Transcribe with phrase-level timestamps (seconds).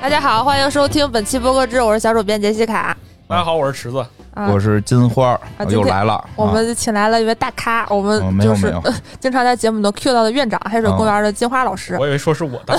[0.00, 2.96] 大家好，欢迎收听本期播客志，我是小主编杰西卡。
[3.28, 3.98] 大家好，我是池子。
[4.32, 6.24] 啊我是金花儿，啊又来了。
[6.36, 8.82] 我们请来了一位大咖，我哦们就是、没有
[9.20, 12.78] 经常在节目中 Q 到的院长，黑水公园的金花老师，我以为说是我的，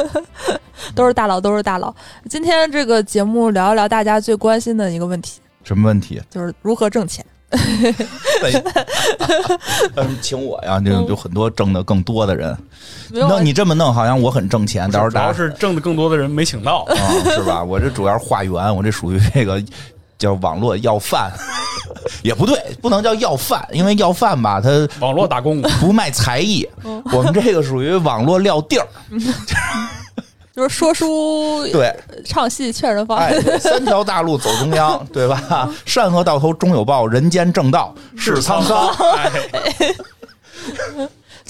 [0.94, 1.94] 都是大佬，都是大佬。
[2.28, 6.20] 今天这个节目聊一聊大家最关心的一个问题，什么问题？
[6.28, 7.24] 就是如何挣钱。
[9.96, 12.56] 嗯，请我呀，就有很多挣的更多的人。
[13.10, 16.86] 那你这么弄，好像我很挣钱，到时候主要大家是挣的更多的人没请到。
[16.88, 16.94] 啊，
[17.34, 17.62] 是吧？
[17.64, 19.62] 我这主要是化缘，我这属于这个
[20.18, 21.32] 叫网络要饭，
[22.22, 26.66] 也不对，不能叫要饭，因为要饭吧，他网络打工，不卖才艺。
[27.12, 28.86] 我们这个属于网络撂地儿，
[30.54, 33.18] 就是说书、 对，唱戏、劝人方。
[33.18, 35.70] 哎，三条大路走中央，对吧？
[35.86, 38.88] 善恶到头终有报，人间正道是沧桑。
[39.16, 39.30] 哎，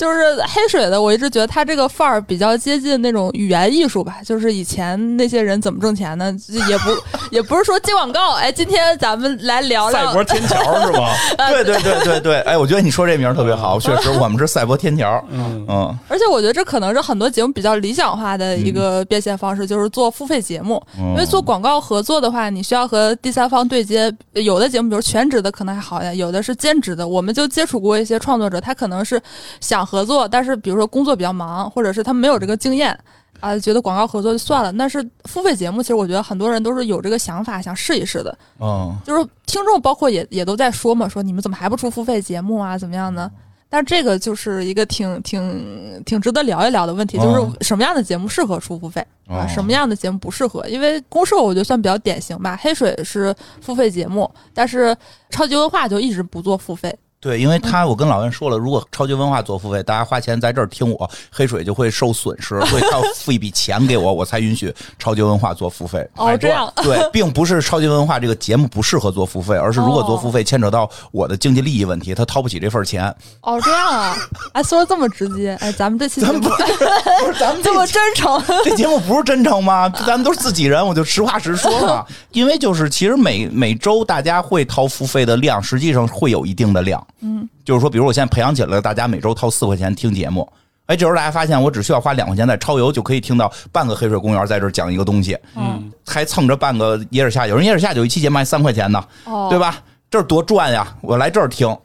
[0.00, 4.16] 就是黑水的，我一直觉得他这个范儿比较接近那种语言艺术吧。
[4.24, 6.34] 就是以前那些人怎么挣钱呢？
[6.70, 6.90] 也不
[7.30, 8.32] 也不是说接广告。
[8.32, 11.10] 哎，今天咱们来聊聊赛博天桥是吗？
[11.50, 15.22] 对对对对对，哎，我觉得你说这名儿特别好，确实，我们是赛博天桥。
[15.28, 20.82] 嗯，嗯，而且我觉得这可能是很多节目比较理想化的一个变现方式，就是做付费节目。
[20.96, 24.10] 因因为做广告合作的话，你需要和第三方对接。
[24.32, 27.06] 有的节目，比如全职的可能还好一点，有的是兼职的。
[27.06, 29.20] 我们就接触过一些创作者，他可能是
[29.60, 32.96] 想合作，但是比如说工作比较忙，或者是他没有这个经验。
[33.40, 34.70] 啊，觉得广告合作就算了。
[34.74, 38.38] 但是付费节目，其实我觉得很多人都是有这个想法，想试一试的。
[38.60, 42.76] 嗯，就是听众包括也也都在说嘛，说你们怎么还不出付费节目啊？
[42.76, 43.30] 怎么样呢？
[43.70, 49.46] 但这个就是一个挺挺挺值得聊一聊的问题，就是哦什么样的节目适合出付费啊？
[49.46, 50.62] 哦什么样的节目不适合？
[50.68, 54.94] 因为公社我觉得算比较典型吧，黑水是付费节目，但是
[55.30, 56.94] 超级文化就一直不做付费。
[57.20, 66.08] 对，因为他我跟老袁说了，如果超级文化做付费，大家花钱在这儿听我，黑水就会受损失，所以 他要付一笔钱给我，我才允许超级文化做付费。
[66.16, 73.14] 哦，这样对， 并不是超级文化这个节目不适合做付费，而是如果做付费牵扯到我的经济利益问题，他掏不起这份钱。
[73.42, 74.16] 哦，这样啊，
[74.54, 79.90] 哎，说的这么直接，哎，咱们这期节目咱们不不是咱们这么真诚，这节目不是真诚吗？
[80.06, 82.02] 咱们都是自己人，我就实话实说嘛。
[82.32, 87.06] 因为就是其实每每周大家会掏付费的量，实际上会有一定的量。
[87.20, 90.50] 嗯，就是说，比如我现在培养起来了，大家每周掏四块钱听节目。
[90.86, 97.46] 哎，这时候大家发现，我只需要花两块钱在超游就可以听到半个黑水公园在这儿讲一个东西，嗯，还蹭着半个野尔下。
[97.46, 99.80] 有人野尔下有一期节目卖三块钱呢，哦，对吧？
[100.10, 100.92] 这儿多赚呀！
[101.00, 101.76] 我来这儿听，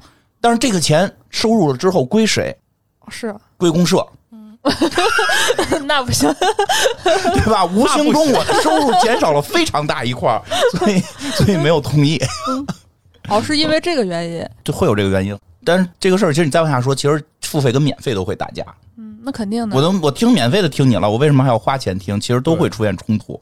[0.41, 2.57] 但是这个钱收入了之后归谁？
[3.09, 4.03] 是，归公社。
[4.31, 4.57] 嗯
[5.85, 6.28] 那不行，
[7.03, 7.63] 对吧？
[7.66, 10.41] 无形中我的收入减少了非常大一块，
[10.79, 11.00] 所以
[11.35, 12.19] 所以没有同意，
[13.30, 15.38] 哦，是因为这个原因，就会有这个原因。
[15.63, 18.63] 但是这个事儿，其实你再往下说，其实付费跟免费都会打架。
[18.97, 19.81] 嗯，那肯定的我。
[19.81, 22.19] 都我听免费的听你了，我为什么还要花钱听？
[22.19, 23.40] 其实都会出现冲突。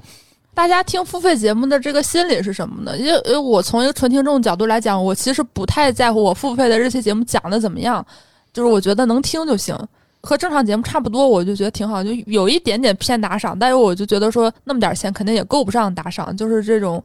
[0.53, 2.97] 大家听付费节目的这个心理是什么呢？
[2.97, 8.05] 因为因为我从一个纯听众角度来讲，我其实不太在乎我付费的这些节目讲的怎么样，
[8.53, 9.75] 就是我觉得能听就行，
[10.21, 17.03] 和正常节目差不多，我就觉得挺好，就有一点点偏打赏，但是我就觉得说那么点钱肯定也够不上打赏，就是这种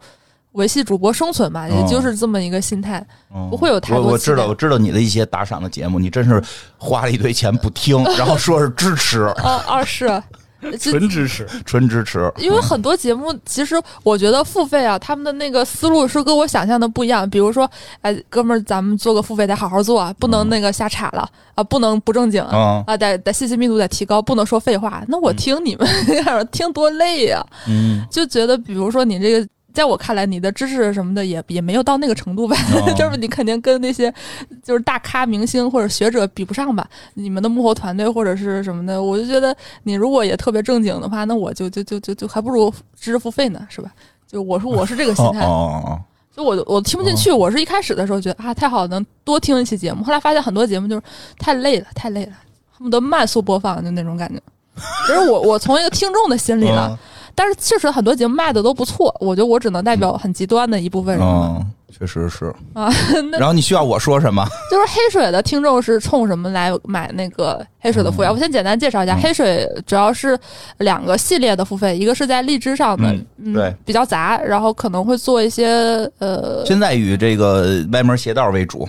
[0.52, 3.04] 维系主播生存嘛，也就是这么一个心态。
[3.34, 6.42] 嗯不会有太多我我知道，我知道你的一些打赏的节目，你真是
[6.76, 10.22] 花了一堆钱不听， 然后说是支持，哦， 二是。
[10.80, 11.46] 纯支持。
[11.64, 12.32] 纯支持。
[12.38, 17.30] 因为很多节目，其实我觉得付费啊，他们的那个思路是跟我想象的不一样。
[17.30, 17.70] 比如说，
[18.00, 25.04] 哎，哥们儿，咱们做个付费得好好做啊，不能那个瞎插了啊，不能不正经嗯啊，得得信息密度得提高，不能说废话。
[25.06, 25.86] 那我听你们
[26.50, 29.48] 听多累呀、嗯，就觉得，比如说你这个。
[29.78, 34.12] 在我看来，你的知识什么的也也没有到那个程度吧，哦 就是你肯定跟那些
[34.60, 36.84] 就是大咖明星或者学者比不上吧。
[37.14, 43.92] 你们的幕后团队或者是什么的，我就觉得你如果也特别正经的话，那我就就就就就还不如知识付费呢，是吧？
[44.26, 46.00] 就我说我是这个心态，哦哦哦，
[46.34, 47.30] 就我我听不进去。
[47.30, 51.02] 我是一开始的时候觉得啊太好了，能多听一期节目，后来发现很多节目就是
[51.38, 52.32] 太累了，太累了，
[52.72, 54.42] 恨不得慢速播放就那种感觉。
[55.06, 56.98] 其实我我从一个听众的心里了，嗯
[57.38, 61.24] 但是确实很多节目卖的都不错，我觉得我只能代表很极端的一部分人。
[61.24, 61.64] 嗯，
[61.96, 62.46] 确实是。
[62.74, 62.90] 啊，
[63.30, 64.44] 那然后你需要我说什么？
[64.68, 68.26] 就是黑水的听众是冲什么来买那个黑水的付费？
[68.26, 70.36] 嗯我先简单介绍一下，嗯黑水主要是
[70.78, 73.14] 两个系列的付费，一个是在荔枝上的，
[73.54, 75.68] 对，比较杂，然后可能会做一些
[76.18, 78.88] 呃，现在以这个歪门邪道为主，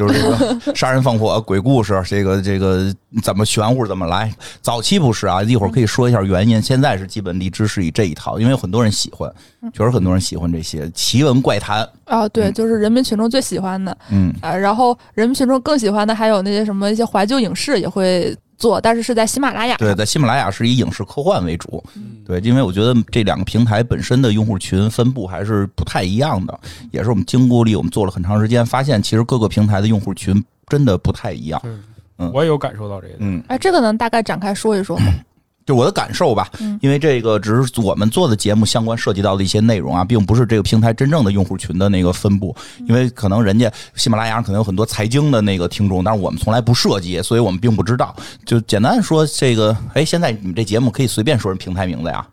[0.00, 2.90] 就是这个杀人放火、鬼故事，这个这个
[3.22, 4.32] 怎么玄乎怎么来。
[4.62, 6.60] 早期不是啊，一会儿可以说一下原因。
[6.62, 9.30] 现在是基本荔枝是以这一套，因为有很多人喜欢，
[9.74, 11.86] 确实很多人喜欢这些奇闻怪谈。
[12.06, 19.76] 啊，对，嗯就是人民群众最喜欢的嗯，啊，然后人民群众更喜欢的还有那些什么一些怀旧影视也会做，但是是在喜马拉雅。
[19.78, 21.82] 对，在喜马拉雅是以影视科幻为主。
[21.96, 26.60] 嗯对，因为我觉得这两个平台本身的用户群分布还是不太一样的，
[26.92, 31.60] 也是我们经过力，我们做了很长时间，发现其实各个平台的用户群真的不太一样。
[31.64, 33.14] 嗯我也有感受到这个。
[33.20, 35.06] 嗯，哎，这个能大概展开说一说吗？
[35.70, 36.78] 就我的感受吧，嗯。
[36.82, 42.54] 因为这个只是我们做的节目相关涉及到的一些内容啊，并不是这个平台真正的用户群的那个分布，
[42.88, 48.14] 因为可能人家喜马拉雅上可能有很多财经的那个听众，但是我们从来不涉及，所以我们并不知道。
[48.44, 52.26] 就简单说这个，哎，现在你们这节目可以随便说人平台名字呀，啊，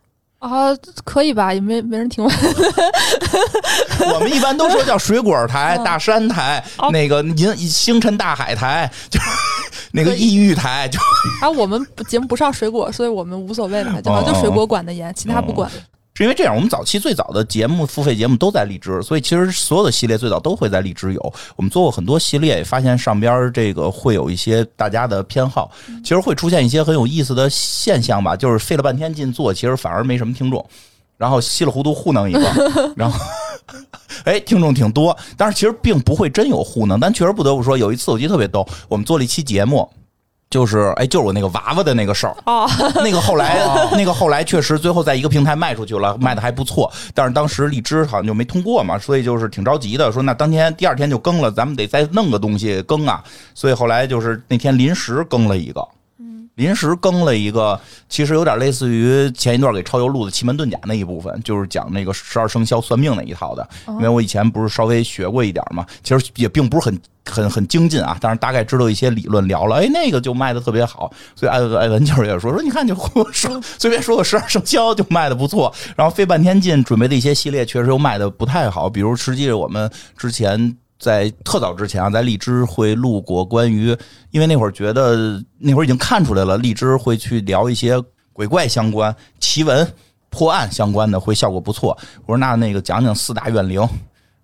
[1.04, 1.54] 可以吧？
[1.54, 2.36] 也没没人听完。
[4.14, 9.26] 我们一般都说叫水果台、嗯大山台、哦那个银星辰大海台， 就是
[9.92, 11.00] 那个异域台，就
[11.42, 15.70] 啊，我们节目不上水果，所以我们无所谓吧，就就水果管的严，其他不管。
[16.18, 21.34] 是因为这样，我们早期最早的节目付费节目都在荔枝，所以其实所有的系列最早都会在荔枝有。
[21.56, 25.70] 我们做过很多系列，也发现上边这个会有一些大家的偏好，
[26.04, 30.68] 其实会出现一些很有意思的现象吧，就是费了半天劲做，其实反而没什么听众。
[31.18, 32.40] 然后稀里糊涂糊弄一个，
[32.98, 33.20] 然后，
[34.24, 37.00] 哎，听众挺多，但是其实并不会真有糊弄。
[37.00, 39.88] 但确实不得不说，有一次我记得特别逗，我们做了一期节目，
[40.50, 42.70] 就是哎，就是我那个娃娃的那个事儿，哦，
[43.04, 43.60] 那个后来，
[43.92, 46.92] 那个后来确实最后在一个平台卖出去了，卖的还不错。
[47.14, 53.22] 但是当时荔枝好像就没通过嘛，所以就是挺着急的，说那当天第二天就更了，咱们得再弄个东西更啊。
[53.54, 55.86] 所以后来就是那天临时更了一个，
[56.58, 63.68] 临时更了一个，其实有点类似于前一段给超游录的奇门遁甲那一部分，就是讲那个十二生肖算命那一套的。
[63.88, 71.14] 因为我以前不是稍微学过一点嘛，其实也并不是很很很精进啊，但是大概知道一些理论，聊了，哎，那个就卖的特别好。
[71.36, 72.96] 所以艾文艾文就是也说说，你看就
[73.32, 79.88] 说 随便说个十二生肖就卖的不错，然后费半天劲准备的一些系列确实又卖的不太好，比如实际我们
[80.18, 80.76] 之前。
[81.00, 83.96] 在特早之前啊，在荔枝会录过关于，
[84.32, 88.02] 因为那会儿觉得那会儿已经看出来了，荔枝会去聊一些
[88.34, 89.88] 鬼怪相关、奇闻、
[90.30, 91.98] 破案相关的，会效果不错。
[92.26, 93.88] 我说那那个讲讲四大怨灵，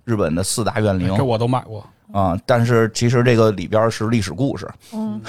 [0.03, 4.69] 日本的四大怨灵这我都买过，啊、但是其实这个里边是历史故事。
[4.93, 5.19] 嗯，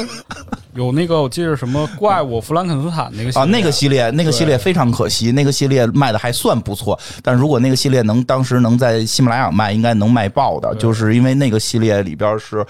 [0.74, 12.64] 有那个我记得什么怪物弗兰肯斯坦那个系啊，列那个系列那个系列非常可惜，那个系列卖的还算不错，但如果那个系列能当时能在喜马拉雅卖，应该能卖爆的，就是因为那个系列里边是，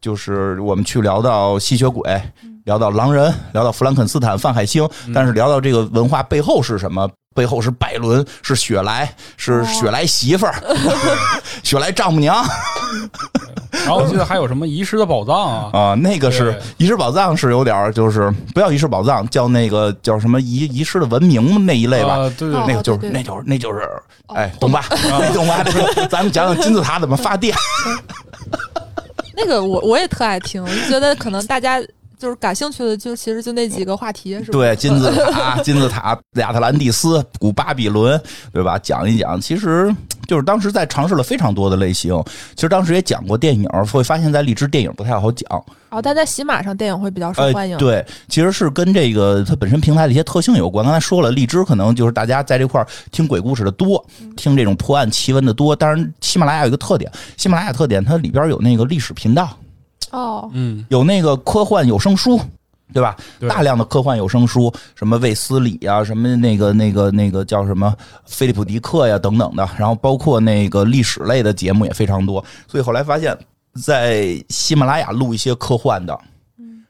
[0.00, 2.22] 就是我们去聊到吸血鬼。
[2.64, 7.08] 聊到狼人，聊到弗兰肯斯坦、范海辛，但是聊到这个文化背后是什么？
[7.34, 10.54] 背后是拜伦，是雪莱，是哦雪莱媳妇儿，
[11.64, 12.44] 雪莱丈母娘
[13.72, 22.16] 然后我记得还有什么遗失的宝藏啊， 啊，那个是遗失宝藏，是有点儿就是不要遗失宝藏，叫那个叫什么遗遗失的文明那一类吧。
[22.18, 23.88] 啊对对哦对那个就是那就是那就是，
[24.34, 24.84] 哎，懂吧？
[25.32, 25.64] 懂吧？
[25.64, 27.56] 就是咱们讲讲金字塔怎么发电。
[29.34, 31.80] 那个我我也特爱听，我就觉得可能大家
[32.22, 34.52] 就是感兴趣的，就其实就那几个话题，是吧？
[34.52, 38.20] 对，金字塔、 金字塔、亚特兰蒂斯、古巴比伦，
[38.52, 38.78] 对吧？
[38.78, 39.92] 讲一讲，其实
[40.28, 42.16] 就是当时在尝试了非常多的类型。
[42.54, 45.64] 其实当时也讲过电影，会发现在荔枝电影不太好讲。
[45.90, 50.84] 哦，但在喜马上电影会比较受呃欢迎。，对，其实是跟这个它本身平台的一些特性有关。
[50.84, 54.00] 刚才说了，荔枝可能就是大家在这块儿听鬼故事的多，
[54.36, 55.74] 听这种破案奇闻的多。
[55.74, 59.58] 当然，喜马拉雅有一个特点，喜马拉雅特点它里边有那个历史频道，
[60.12, 62.40] 哦，嗯，有那个科幻有声书。
[62.94, 63.16] 对吧？
[63.40, 67.90] 对大量的科幻有声书，什么卫斯理啊、什么那个那个那个叫什么
[68.26, 72.44] 菲利普迪克呀等等的，然后包括那个历史类的节目也非常多。
[72.68, 73.34] 所以后来发现，
[73.82, 76.20] 在喜马拉雅录一些科幻的，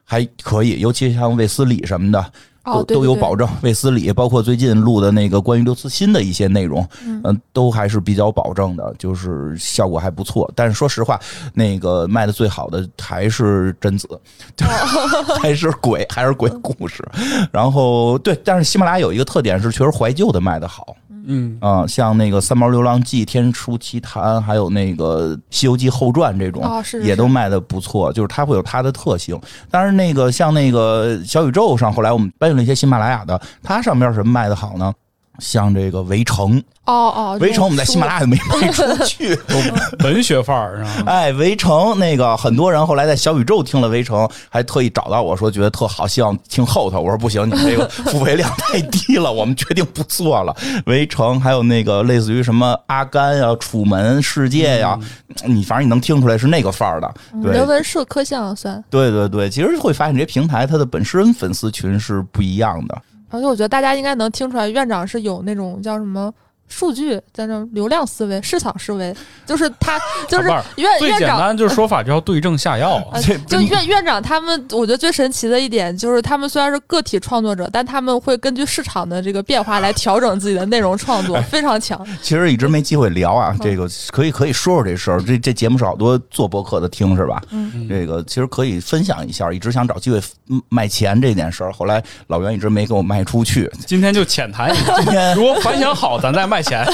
[0.03, 2.33] 还可以，尤其像卫斯理什么的，哦，
[2.65, 3.49] 都对对对都有保证。
[3.63, 10.51] 卫斯理包括最近录的那个关于刘慈欣的一些内容，嗯、都还是比较保证的，就是效果还不错。
[10.55, 11.19] 但是说实话，
[11.55, 14.09] 那个卖的最好的还是贞子，
[15.41, 17.03] 还是鬼，还是鬼故事。
[17.51, 20.97] 然后对，但是喜马拉雅有一个特点是，确实怀旧的卖的好。
[21.27, 28.13] 嗯，啊、像那个《三毛流浪记》《天书奇谭》，还有那个《西游记后传》这种，哦是是也都卖的不错。
[28.13, 29.41] 就是它会有它的特性。
[29.71, 34.93] 但是，那个像那个小宇宙上，后来我们搬运了一些喜马拉雅的，它上面什么卖的好呢？
[35.39, 36.53] 像这个《围城》，
[36.85, 39.39] 《哦哦，围城》我们在喜马拉雅没卖 出去。
[40.05, 41.13] 文学范儿是吧？
[41.13, 47.01] 哎，《围城》那个很多人后来在小宇宙听了《围城》，还特意找到我说觉得特好，希望听后头。
[47.01, 50.55] 我说不行，你们这个付费量太低了，我们决定不做了。
[50.87, 54.99] 《围城》还有那个类似于什么阿甘呀、楚门世界呀，
[55.47, 57.15] 你反正你能听出来是那个范儿的。
[57.43, 58.83] 对人文社科像算。
[58.91, 63.03] 对对对，其实会发现这些平台它的本身粉丝群是不一样的。
[63.33, 66.33] 而且我觉得大家应该能听出来，院长是有那种叫什么
[66.73, 69.15] 数据，在这流量思维、市场思维，
[69.47, 71.39] 就是他就是好吧院最简院长。
[71.39, 73.21] 单就是说法叫对症下药啊。
[73.47, 82.05] 就院院长他们，我觉得最神奇的一点就是，他们虽然是个体创作者，但他们会根据市场的这个变化来调整自己的内容创作，非常强。
[82.23, 85.21] 其实一直没机会聊啊，这个可以可以说说这事儿。
[85.21, 87.43] 这这节目是好多做博客的听是吧？
[87.51, 93.71] 嗯，这个其实可以分享一下，一直想找机会嗯卖钱这件事儿，后来老袁一直没给我卖出去。
[93.87, 96.87] 今天就浅谈一下，今天如果反响好，咱再卖钱。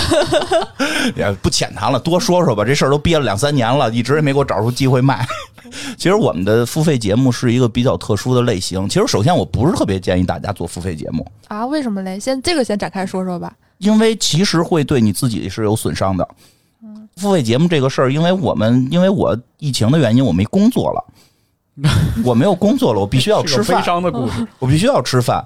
[1.14, 2.64] 也不浅谈了，多说说吧。
[2.64, 5.26] 这事儿都憋了两三年了，一直也没给我找出机会卖。
[5.98, 8.88] 其实我们的付费节目是一个比较特殊的类型。
[8.88, 12.18] 其实首先我不是特别建议大家做付费节目，啊，为什么嘞？
[12.18, 13.52] 先这个先展开说说吧。
[13.78, 16.26] 因为其实会对你自己是有损伤的。
[17.16, 21.04] 付费节目这个事儿，因为我们因为我疫情的原因，我没工作了，
[22.24, 24.46] 我没有工作了，我必须要吃饭悲伤的故事。
[24.58, 25.44] 我必须要吃饭。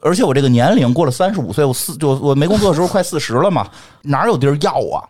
[0.00, 3.68] 而且我这个年龄过了三十五岁，我四就我没工作的时候快四十了嘛，
[4.02, 5.02] 哪有地儿要啊？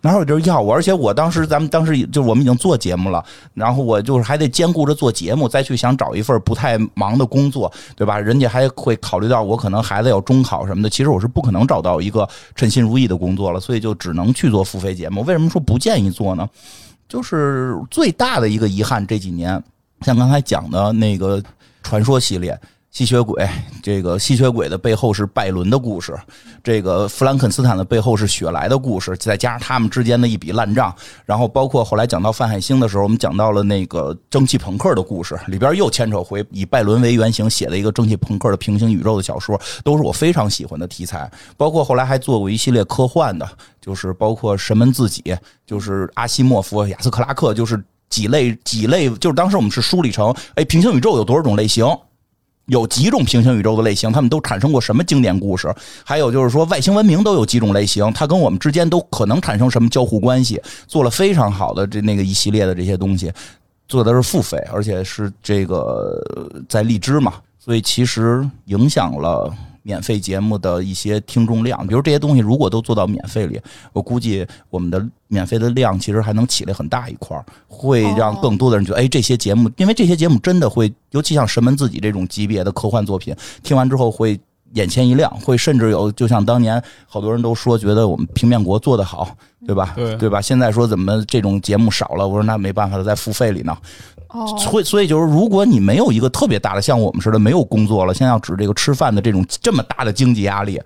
[0.00, 0.72] 哪有地儿要我？
[0.72, 8.16] 而且我当时咱们当时就我们已经做节目了，然后我就是还得兼顾着做节目，再去想找一份不太忙的工作，对吧？
[8.16, 15.22] 人家还会考虑到我可能孩子要中考什么的，其实我是不可能找到一个称心如意的工作了，所以就只能去做付费节目。
[15.22, 16.48] 为什么说不建议做呢？
[17.08, 19.60] 就是最大的一个遗憾，这几年
[20.02, 21.42] 像刚才讲的那个
[21.82, 22.56] 传说系列。
[22.90, 23.48] 吸血鬼，
[23.82, 26.18] 这个吸血鬼的背后是拜伦的故事，
[26.64, 30.92] 这个弗兰肯斯坦的背后是雪莱的故事，再加上他们之间的一笔烂账，
[31.24, 41.30] 然后包括后来讲到范海辛的时候，我们讲到了那个蒸汽朋克的故事，里边又牵扯回以拜伦为原型写的一个蒸汽朋克的平行宇宙的小说，都是我非常喜欢的题材。
[41.56, 43.46] 包括后来还做过一系列科幻的，
[43.80, 51.86] 就是包括神门自己，就是阿西莫夫、亚斯克拉克，就是几类几类，就是当时我们是梳理成，哎，平行宇宙有多少种类型？
[52.68, 55.74] 有几种平行宇宙的类型，他们都产生过什么经典故事？
[56.04, 60.60] 还有就是说，外星文明都有几种类型，它跟我们之间都可能产生什么交互关系？
[60.86, 63.32] 做了非常好的这那个一系列的这些东西，
[63.88, 66.22] 做的是付费，而且是这个
[66.68, 71.86] 在荔枝嘛，所以其实影响了免费节目的一些听众量。
[71.86, 73.60] 比如这些东西如果都做到免费里，
[73.92, 84.38] 我估计我们的免费的量其实还能起来很大一块，会让更多的人觉得，哎，这些节目，因为这些节目真的会，尤其像神门自己这种级别的科幻作品，听完之后会。
[84.74, 89.28] 眼前一亮，会甚至有，就像当年好多人都说，觉得我们平面国做得好，
[89.66, 89.92] 对吧？
[89.96, 90.40] 对对吧？
[90.40, 92.26] 现在说怎么这种节目少了？
[92.26, 93.76] 我说那没办法了，在付费里呢。
[94.28, 100.78] 哦，所以所以就是，如果你没有一个特别大的，像我们似的没有工作了，现在要指这个吃饭的这种这么大的经济压力，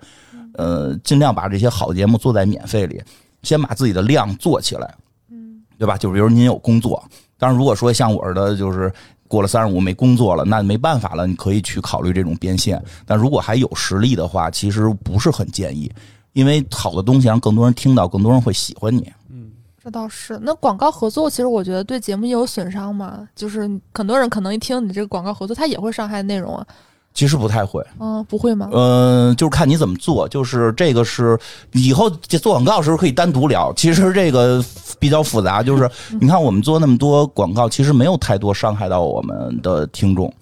[0.53, 3.01] 呃，尽量把这些好节目做在免费里，
[3.41, 4.95] 先把自己的量做起来，
[5.29, 5.97] 嗯，对吧？
[5.97, 7.03] 就比如您有工作，
[7.37, 8.89] 当然如果说像我似的，就是
[9.33, 12.79] 过了三十五没工作了，那没办法了，你可以去考虑这种变现。
[13.03, 15.91] 但如果还有实力的话，其实不是很建议，
[16.33, 19.11] 因为好的东西让更多人听到，更多人会喜欢你。
[19.31, 19.49] 嗯
[19.83, 20.39] 这倒是。
[20.43, 23.27] 那广告合作，其实我觉得对节目也有损伤嘛。
[23.35, 26.67] 就是很多人可能一听你这个广告合作，他也会伤害内容啊。
[27.13, 28.69] 其实不太会，嗯，不会吗？
[28.71, 30.27] 嗯，就是看你怎么做。
[30.27, 31.37] 就是这个是
[31.73, 33.71] 以后这做广告的时候可以单独聊。
[33.73, 34.63] 其实这个
[34.99, 35.89] 比较复杂，就是
[36.19, 40.33] 你看我们做那么多广告，其实没有太多伤害到我们的听众。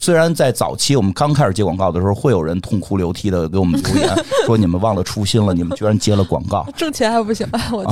[0.00, 4.08] 虽然在早期我们刚开始接广告的时候，会有人痛哭流涕的给我们留言，
[4.46, 7.44] 说你们忘了初心了，你们居然接了广告，挣钱还不行？
[7.72, 7.84] 我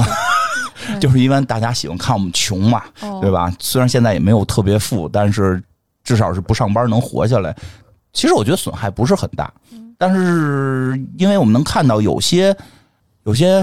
[0.87, 3.53] 天， 就是因为大家喜欢看我们穷嘛，哦对吧？
[3.59, 5.61] 虽然现在也没有特别富，但是
[6.05, 7.57] 至少是不上班能活下来。
[8.17, 9.53] 其实我觉得损害不是很大，
[9.99, 12.57] 但是因为我们能看到有些
[13.25, 13.63] 有些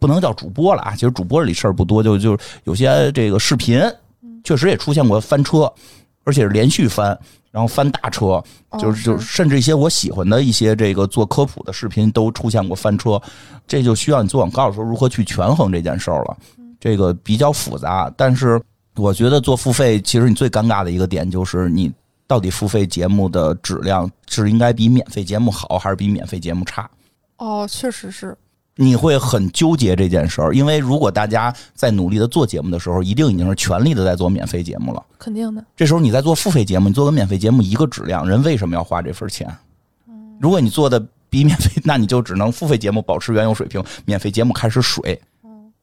[0.00, 3.80] 不能叫主播了啊，其实主播里事儿不多，就就有些这个视频
[4.42, 5.72] 确实也出现过翻车，
[6.24, 7.16] 而且是连续翻。
[7.52, 8.42] 然后翻大车，
[8.78, 13.18] 就是就是，甚至一些我喜欢的一些这个做科普的视频都出现过翻车，
[13.66, 16.36] 这就需要你做广告的时候如何去权衡这件事儿了。
[16.78, 18.60] 这个比较复杂，但是
[18.96, 21.90] 我觉得做付费，其实你最尴尬的一个点就是你
[22.26, 26.90] 到底付费节目的质量是应该比免费节目好，还是比免费节目差？
[27.36, 28.36] 哦，确实是。
[28.78, 35.02] 你会很纠结这件事儿，因为如果大家在努力的做节目的时候，一定已经是全力的在做免费节目了。
[35.18, 35.64] 肯定的。
[35.74, 39.50] 这时候你在做付费节目，你做个免费节目一个质量，人为什么要花这份钱？
[40.38, 45.18] 如果你做的比免费，那你就只能付费节目保持原有水平，免费节目开始水，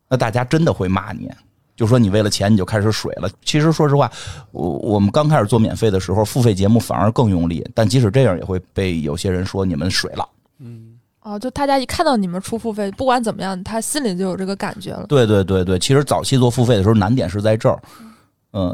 [0.07, 1.31] 那大家真的会骂你。
[1.75, 3.29] 就说你为了钱你就开始水了。
[3.43, 4.11] 其实说实话，
[4.51, 10.27] 我我们刚开始做免费的时候，付费节目反而更用力，但即使这样也会被有些人说你们水了。
[10.59, 10.89] 嗯
[11.21, 15.05] 哦，就大家一看到你们出付费，不管怎么样，他心里就有这个感觉了。
[15.07, 18.11] 对对对对，其实早期做付费的时候难点是在这儿，嗯，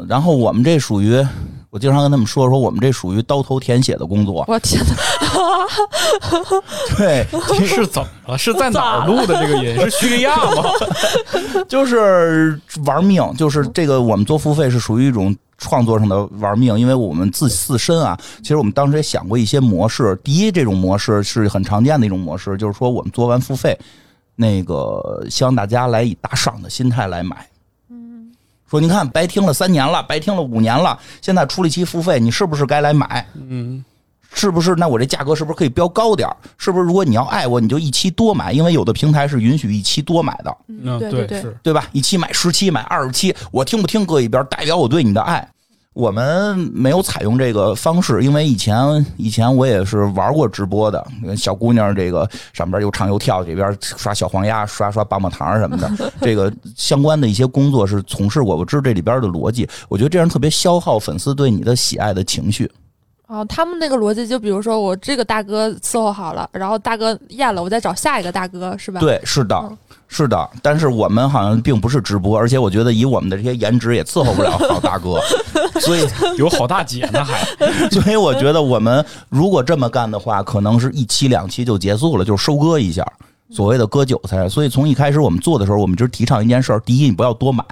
[0.08, 1.26] 然后我们这属于，
[1.70, 4.44] 我经常跟他们说说，我们这属于刀头舔血的工作。
[4.46, 4.94] 我天哪！
[6.98, 7.26] 对，
[7.66, 8.36] 是怎么了？
[8.38, 9.74] 是在哪儿录的这个音？
[9.80, 10.64] 是叙利亚吗？
[11.68, 20.18] 就是玩命，就是这个我们做付费是属于一种创作上的玩命，因为我们自自身啊，其实我们当时也想过一些模式。
[20.22, 23.78] 第一，这种模式是很常见的一种模式，就是说我们做完付费，
[24.36, 27.46] 那个希望大家来以打赏的心态来买。
[28.70, 33.26] 嗯，说你看白听了三年了，白听了五年了，现在出了一期付费，你是不是该来买？
[33.34, 33.84] 嗯，
[34.32, 34.74] 是不是？
[34.76, 36.36] 那我这价格是不是可以标高点儿？
[36.56, 36.84] 是不是？
[36.86, 40.56] 如果你要爱我，你就一期多买，因为有的平台是允许一期多买的。
[40.68, 41.84] 嗯，对对对对吧？
[41.92, 45.46] 一期买十期，买二十期，我听不听搁一边，代表我对你的爱。
[46.00, 48.74] 我们没有采用这个方式，因为以前
[49.18, 55.90] 以前我也是玩过直播的，小姑娘这个上边又唱又跳，这边刷小黄鸭、刷刷棒棒糖什么的，
[56.22, 59.68] 这个相关的一些工作是从事过，我知道这里边的逻辑。
[59.90, 62.70] 我觉得这样特别消耗粉丝对你的喜爱的情绪。
[63.30, 68.98] 哦，他们那个逻辑就比如说我这个大哥伺候好了，然后大哥厌了，我再找下一个大哥，是吧？
[68.98, 69.72] 对，是的，
[70.08, 70.50] 是的。
[70.60, 75.20] 但是我们好像并不是直播，而且我觉得以我们的这些颜值也伺候不了好大哥，
[75.78, 76.04] 所以
[76.38, 77.46] 有好大姐呢，还
[77.90, 83.06] 所以我觉得我们如果这么干的话，可能是一期两期就结束了，就收割一下，
[83.50, 84.48] 所谓的割韭菜。
[84.48, 87.62] 所以从一开始我们做的时候，我们就提倡一件事儿：第一，你不要多买；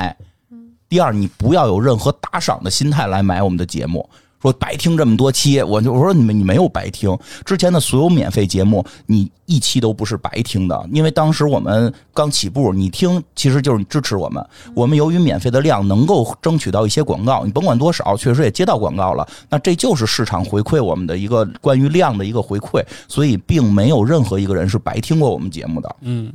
[0.88, 4.08] 第二，你不要有任何打赏的心态来买我们的节目。
[4.40, 14.44] 说白听这么多期，我就我说你们你没有白听之前的所有免费节目，你一期都不是白听的，因为当时我们刚起步，你听其实就是支持我们。
[14.74, 25.96] 我们由于免费的量能够争取到一些广告，你甭管多少，确实也接到广告了，那这就是市场回馈我们的一个关于量的一个回馈，所以并没有任何一个人是白听过我们节目的。
[26.02, 26.32] 嗯，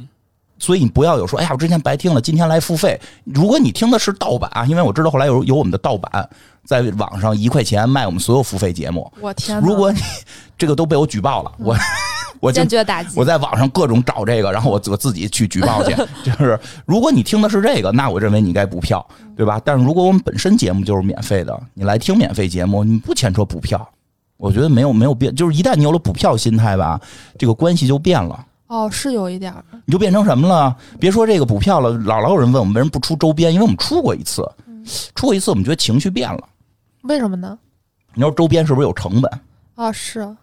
[0.60, 3.00] 所以你不要有说，哎呀，我之前白听了，今天来付费。
[3.24, 6.30] 如果你听的是盗版啊，因为我知道后来有有我们的盗版，
[6.66, 9.12] 在网上一块钱卖我们所有付费节目。
[9.20, 9.68] 我天哪！
[9.68, 10.00] 如果你
[10.58, 11.76] 这个都被我举报了，我
[12.40, 13.18] 我就坚决打击。
[13.18, 15.96] 我在网上各种找这个，然后我我自己去举报去。
[16.24, 19.62] 就是如果你听的是这个，那我认为你该补票，对吧？
[19.64, 23.88] 但是如果我们本身节目就是免费的，你来听免费节目，你不牵扯补票，
[24.38, 25.36] 我觉得没有没有变。
[25.36, 27.00] 就是一旦你有了补票心态吧，
[27.38, 28.46] 这个关系就变了。
[28.68, 29.64] 哦，是有一点儿。
[29.86, 30.76] 你就变成什么了？
[31.00, 34.42] 别说这个补票了，老老有人问我们为什么不出周边，因为我们出过一次，
[35.14, 36.40] 出过一次，我们觉得情绪变了。
[37.04, 37.58] 为什么呢？
[38.14, 39.32] 你说周边是不是有成本？
[39.76, 40.36] 啊，是啊，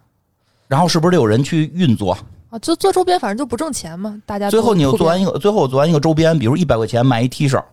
[0.67, 2.17] 然后是不是得有人去运作？
[2.49, 4.21] 啊就做周边，反正就不挣钱嘛。
[4.25, 7.63] 大家最后你又做完一个，最后我做完一个周边，比如一百块钱买一 T 恤，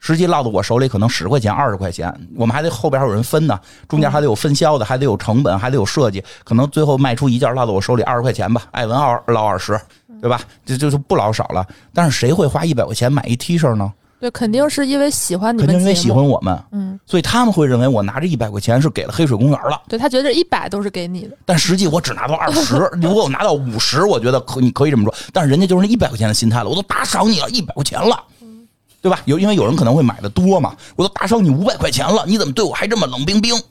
[0.00, 9.78] 实际落到我手里可能十块钱、二十块钱，我们还得后边还有人分呢，中间还得有分销的，还得有成本，还得有设计，可能最后卖出一件落到我手里二十块钱吧，艾文二捞二十，
[10.20, 10.40] 对吧？
[10.64, 11.66] 这就是不老少了。
[11.92, 13.92] 但是谁会花一百块钱买一 T 恤呢？
[14.22, 19.82] 对，肯定是因为喜欢你们肯，定因为喜欢我们，嗯，所以他们会认为我拿这一百块钱是给了黑水公园了。
[19.88, 25.12] 对他觉得一百都是给你的，但实际我只拿到二十，如果我拿到五十，我觉得可你可以这么说。
[25.32, 28.16] 但是人家就是那一百块钱的心态了，我都打赏你了一百块钱了，
[29.00, 29.18] 对吧？
[29.24, 33.62] 有因为有人可能会买的多嘛，我都打赏你五百块钱了，你怎么对我还这么冷冰冰，嗯，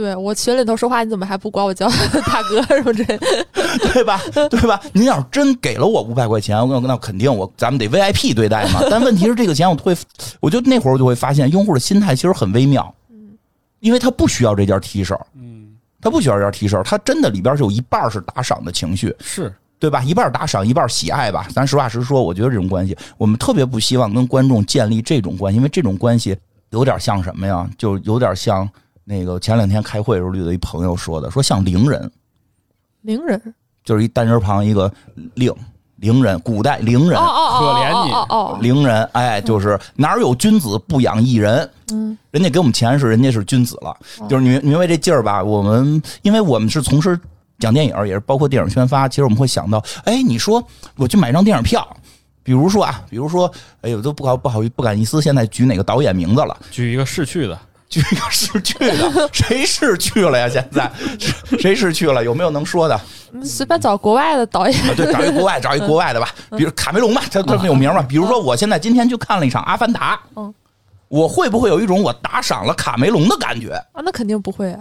[0.00, 1.86] 对我群里头说话，你怎么还不管我叫
[2.26, 3.04] 大哥什么这？
[3.92, 4.18] 对吧？
[4.48, 4.80] 对吧？
[4.94, 8.80] 您要是真给了我五百块钱，那那肯定我咱们得 VIP 对待嘛。
[8.88, 9.94] 但问题是这个钱我会，
[10.40, 13.36] 我就那会儿我就会发现，用户的心态其实很微妙，嗯
[13.80, 15.68] 因为他不需要这件 T 恤，嗯，
[16.00, 20.02] 他不需要这件 T 恤，他真的里边是有一半是打赏的情绪，是对吧？
[20.02, 21.46] 一半打赏，一半喜爱吧。
[21.54, 26.34] 咱实话实说，我觉得这种关系，我们特别不希望跟观众建立这种关系，因为这种关系
[26.70, 27.68] 有点像什么呀？
[27.76, 28.66] 就有点像
[29.10, 32.08] 那个前两天开会的时候遇到一朋友说的，说像伶人，
[33.02, 33.42] 伶人
[33.82, 34.90] 就是一单人旁一个
[35.34, 35.52] 令，
[35.96, 41.68] 伶人，古代伶人可怜你哦哦哦，伶人，哎，就是哪儿有君子不养艺人。
[41.90, 43.96] 嗯，人家给我们钱是人家是君子了，
[44.28, 45.42] 就是你明白这劲儿吧？
[45.42, 47.18] 我们因为我们是从事
[47.58, 51.84] 讲电影，也是包括电影宣发，其实我们会想到，哎，你说我去买张电影票，
[52.44, 57.58] 比如说啊，比如说，哎呦，都不好不好不敢意思，现在举哪个导演名字了，举一个逝去的，
[57.90, 60.48] 举一个是去的， 谁是去了呀？
[60.48, 60.90] 现在
[61.58, 62.24] 谁是去了？
[62.24, 62.98] 有没有能说的？
[63.32, 68.02] 嗯随便找国外的导演，啊，对，找一国外，找一国外的吧，比如卡梅隆吧，他他有名嘛？
[68.02, 70.52] 比如说，我现在今天去看了一场《阿凡达》，嗯，
[71.08, 73.72] 我会不会有一种我打赏了卡梅隆的感觉？
[73.92, 74.80] 啊，那肯定不会啊。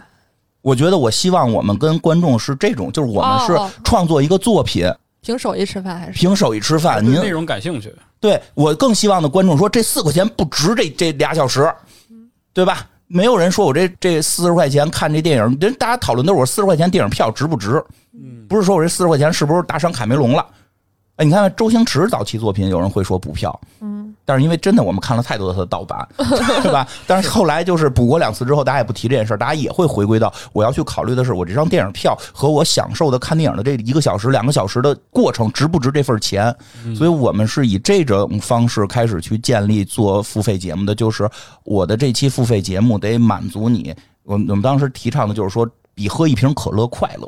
[0.61, 4.91] 我觉得，我希望我们跟观众是这种，就是我们是创作一个作品，
[5.21, 6.13] 凭手艺吃饭还是？
[6.13, 7.03] 凭手艺吃饭。
[7.03, 11.71] 您对内容感兴趣，对我更希望的观众说，这四块钱不值这这俩小时，
[12.51, 12.85] 对吧？
[13.11, 17.83] 没有人说我这这四十块钱看这电影，人大家讨论都是我四十块钱电影票值不值，
[18.47, 20.45] 不是说我这四十块钱是不是打赏卡梅隆了？
[21.15, 26.07] 哎，你看周星驰早期作品，有人会说补票，嗯，但是因为真的我们看了太多的它的盗版，
[26.61, 26.87] 对吧？
[27.07, 36.55] 但是后来就是补过两次之后，大家也不提这件事儿，大家也会回归到我要去考虑的是，我这张电影票和我享受的看电影的这一个小时、两个小时的过程值不值这份钱？
[36.95, 41.27] 所以我们是以这种方式开始去建立做付费节目的，就是
[41.63, 43.95] 我的这期付费节目得满足你。
[44.23, 47.27] 我我们当时提倡的就是说，比喝一瓶可乐快乐。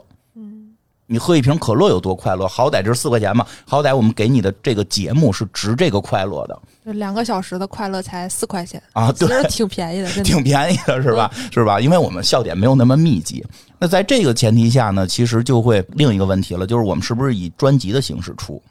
[1.11, 2.47] 你喝一瓶可乐有多快乐？
[2.47, 9.11] 好歹这是四块钱嘛，好歹我们给你的这个节目是值这个快乐的就两个小时的快乐才四块钱，啊！
[9.11, 10.23] 对，其实挺便宜的， 真的。
[10.23, 11.29] 挺便宜的是吧？
[11.51, 11.81] 是吧？
[11.81, 13.45] 因为我们笑点没有那么密集。
[13.77, 18.61] 那在这个前提下呢，其实就会另一个问题了，就是我们是不是以专辑的形式出？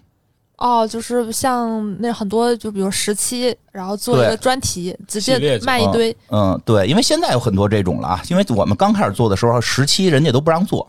[0.57, 6.15] 哦，就是像那很多，就比如十期，然后做一个专题，直接卖一堆。
[6.31, 8.23] 嗯，对，因为现在有很多这种了啊。
[8.29, 10.87] 因为我们刚开始做的时候，十期人家都不让做，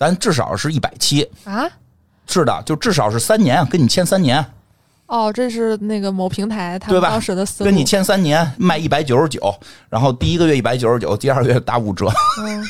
[0.00, 1.28] 咱至少是一百期。
[1.44, 1.68] 啊？
[2.26, 4.42] 是的，就至少是三年，跟你签三年，
[5.04, 7.66] 哦，这是那个某平台他对吧们当时的思路。
[7.68, 9.54] 跟你签三年，卖一百九十九，
[9.90, 12.06] 然后第一个月一百九十九，第二个月打五折。
[12.40, 12.64] 嗯。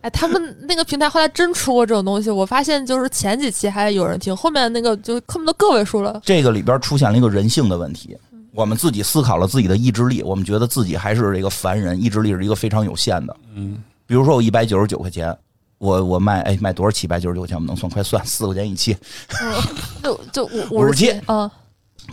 [0.00, 6.18] 哎，他们那个平台后来真出过这种东西，我发现就是前几期还有人听，后面那个就恨不得个位数了。
[6.24, 8.16] 这个里边出现了一个人性的问题。
[8.52, 13.36] 我们自己思考了自己的意志力，我们觉得自己还是这个凡人，意志力是一个非常有限的。
[13.54, 15.36] 嗯，比如说我一百九十九块钱，
[15.80, 17.06] 我我卖哎卖多少期？
[17.06, 18.94] 一百九十九块钱我们能算，快算四块钱一期。
[19.42, 19.54] 嗯，
[20.02, 21.50] 就就五 五十期十期，嗯，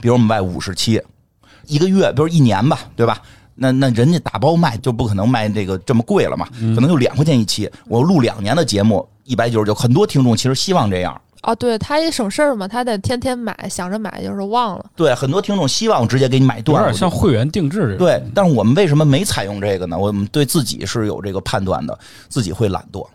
[0.02, 1.02] 比如我们卖五十期，
[1.66, 3.22] 一个月，比如一年吧，对吧？
[3.56, 7.70] 那那人家打包卖就不可能卖这个这么贵了嘛，可能就两块钱一期。
[7.88, 11.20] 我录两年的节目，一百九十九，很多听众其实希望这样。
[11.42, 14.86] 啊，对他也省事儿嘛，他得天天买，想着买，就是忘了。
[14.96, 17.98] 对，很多听众希望直接给你买断有断，点像会员定制。
[17.98, 19.98] 对，但是我们为什么没采用这个呢？
[19.98, 21.98] 我们对自己是有这个判断的，
[22.30, 23.08] 自己会懒惰，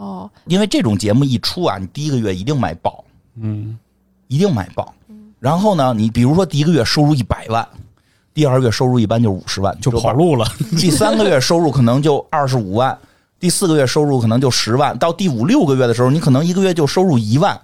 [0.00, 3.04] 哦，因为这种节目一出啊，你第一个月一定卖爆，
[3.38, 3.78] 嗯，
[4.28, 4.94] 一定卖爆。
[5.38, 7.68] 然后呢，你比如说第一个月收入一百万，
[8.32, 10.46] 第二个月收入一般就五十万，就就跑路了。
[10.80, 12.98] 第三个月收入可能就二十五万，
[13.38, 17.60] 第四个月收入可能就十万，到第五六个月的时候，你可能一个月就收入一万。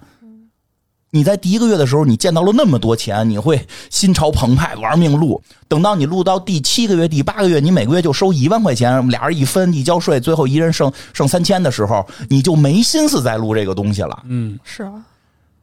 [1.09, 5.41] 你在第一个月的时候，你见到了那么多钱，你会心潮澎湃，玩命录。
[5.67, 14.21] 等到你录到第七个月、第八个月，你每个月就收一万块钱，俩人一分一交税，最后一人剩剩三千的时候，你就没心思再录这个东西了。
[14.27, 15.01] 嗯，是啊，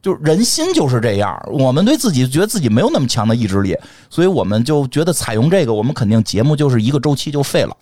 [0.03, 3.77] 就是人心就是这样，我们对自己觉得自己没有那么强的意志力，
[4.09, 7.77] 所以我们就觉得采用这个，我们肯定节目就是一个周期就废了。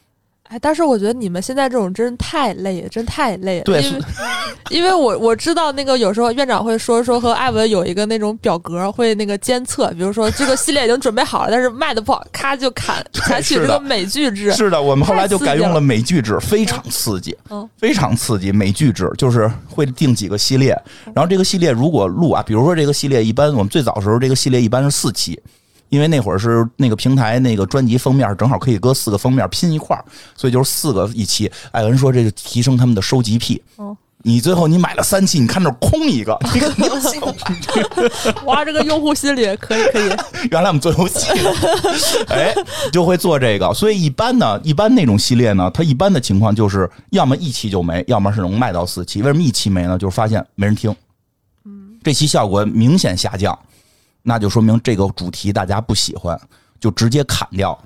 [0.53, 3.65] 哎，但是我觉得你们现在这种真太累了，真太累了。
[3.65, 4.01] 对因为
[4.69, 14.53] 因为我我知道那个有时候院长会说说和艾文有一个那种表格会那个监测，比如说这个系列已经准备好了，但是卖的不好，咔就砍，采取这个美剧制。
[14.53, 18.53] 是的，我们后来就改用了了美剧制，非常刺激，嗯非常刺激。
[18.53, 20.79] 美剧制就是会定几个系列，
[21.15, 25.41] 然后这个系列如果录啊，比如说这个系列一般我们最早的时候这个系列一般是四期。
[25.93, 30.03] 因为那会儿是那个平台那个专辑封面正好可以搁四个封面拼一块儿，
[30.35, 31.53] 所以就是四个一期。
[31.71, 33.63] 艾文说这个提升他们的收集癖。
[33.77, 38.45] 哦你最后你买了三期，你看这空一个，你肯定喜欢买。
[38.45, 40.09] 哇，这个用户心理可以可以。
[40.53, 41.27] 原来我们做游戏，
[42.29, 42.55] 哎，
[42.93, 43.75] 就会做这个。
[43.75, 49.23] 所以一般呢，一般那种系列呢，它一般的情况就是要么一期就没，要么是能卖到四期。
[49.23, 49.99] 为什么一期没呢？
[49.99, 50.95] 就是发现没人听，
[52.05, 53.59] 这期效果明显下降，
[54.23, 56.41] 那就说明这个主题大家不喜欢，
[56.81, 57.79] 就直接砍掉。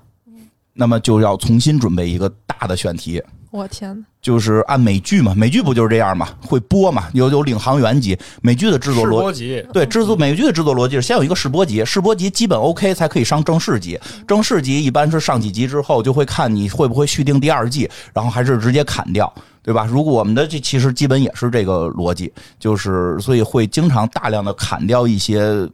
[0.78, 19.86] 那么就要重新准备一个大的选题，我天呐，就是按美剧嘛，美剧不就是这样嘛，会播嘛，有有领航员级，美剧的制作逻辑，对，制作美剧的制作逻辑是先有一个试播集，试播集基本 OK 才可以上正式集，正式集一般是上几集之后就会看你会不会续订第二季，然后还是直接砍掉，对吧？
[19.86, 25.66] 如果我们的这其实基本也是这个逻辑，就是所以会经常大量的砍掉一些。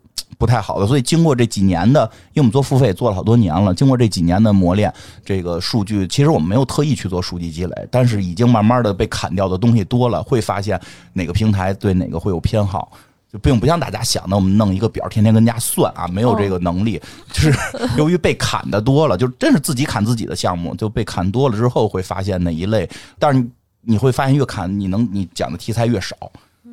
[0.42, 2.02] 不太好的，所以经过这几年的，
[2.32, 4.92] 因为我们做付费也做了好多年了，经过这几年的磨练，
[5.24, 10.80] 这个数据其实我们没有特意去做数据积累，但是已经慢慢的被砍掉的东西多了，会发现
[11.12, 12.90] 哪个平台对哪个会有偏好。
[13.32, 17.00] 就并不像大家想的，我们弄一个表，天天跟人家算啊，没有这个能力。
[17.32, 17.54] 就是
[17.96, 22.86] 由于被砍的多了， 就真是自己砍自己的项目，就被砍多了之后，会发现哪一类。
[23.18, 23.46] 但是
[23.80, 26.14] 你会发现，越砍你能你讲的题材越少，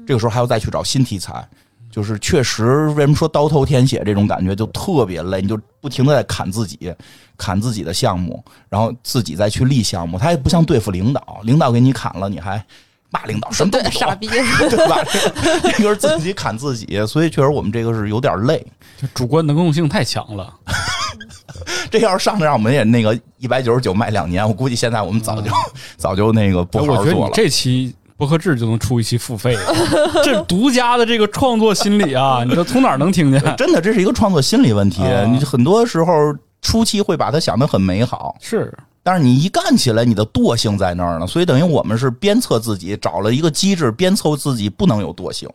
[0.07, 1.47] 这个时候还要再去找新题材。
[1.91, 5.41] 就是确实，为什么说刀头舔血这种感觉就特别累？
[5.41, 6.93] 你就不停的在砍自己，
[7.37, 10.17] 砍自己的项目，然后自己再去立项目。
[10.17, 12.63] 他也不像对付领导，领导给你砍了，你还
[13.09, 14.27] 骂领导什么都不懂，对傻逼。
[14.69, 15.03] 对吧？
[15.63, 18.65] 这个是自己砍自己，所以确实我们这个是有点累。
[19.13, 20.53] 主观能动性太强了。
[21.89, 25.51] 这要是上来让我们也那个一百九十九卖两年，我估计现在我们早就、
[25.97, 27.31] 早就那个不哎我觉得你好好做了。
[27.33, 29.57] 这期博客志就能出一期付费，
[30.25, 33.41] 这独家的这个创作心理啊，你说从哪儿能听见？
[33.55, 35.01] 真的，这是一个创作心理问题。
[35.03, 41.25] 啊你很多时候初期会把它想得很美好，是，但是你一干起来，你的惰性在那儿呢。
[41.25, 45.49] 所以等于我们是鞭策自己，找了一个机制，鞭策自己不能有惰性。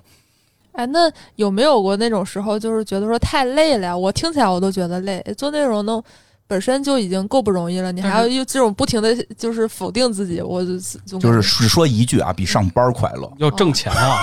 [0.73, 1.01] 哎，那
[1.37, 3.95] 有没有过那种时候，就是觉得说太累了呀？
[3.95, 6.03] 我听起来我都觉得累，做内容呢
[6.47, 14.19] 本身就已经够不容易了，你还要又这种不停的就是否定自己，我就总就是只说一句啊，比上班快乐，要挣钱啊！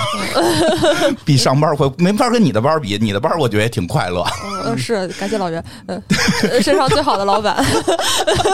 [1.25, 2.97] 比上班快，没法跟你的班比。
[2.97, 4.23] 你的班我觉得也挺快乐。
[4.65, 6.01] 嗯 是感谢老袁，嗯、
[6.43, 7.65] 呃，世上最好的老板，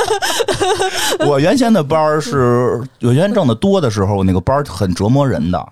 [1.28, 5.68] 我原先的班是我原先挣的多的时候，那个班很折磨人的。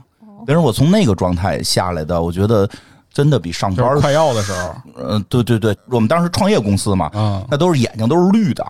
[0.46, 2.70] 但是我从那个状态下来的，我觉得
[3.16, 8.70] 真的比上班儿，就是快要的时候，嗯、对对对，我们当时创业公司嘛，嗯，那都是眼睛都是绿的，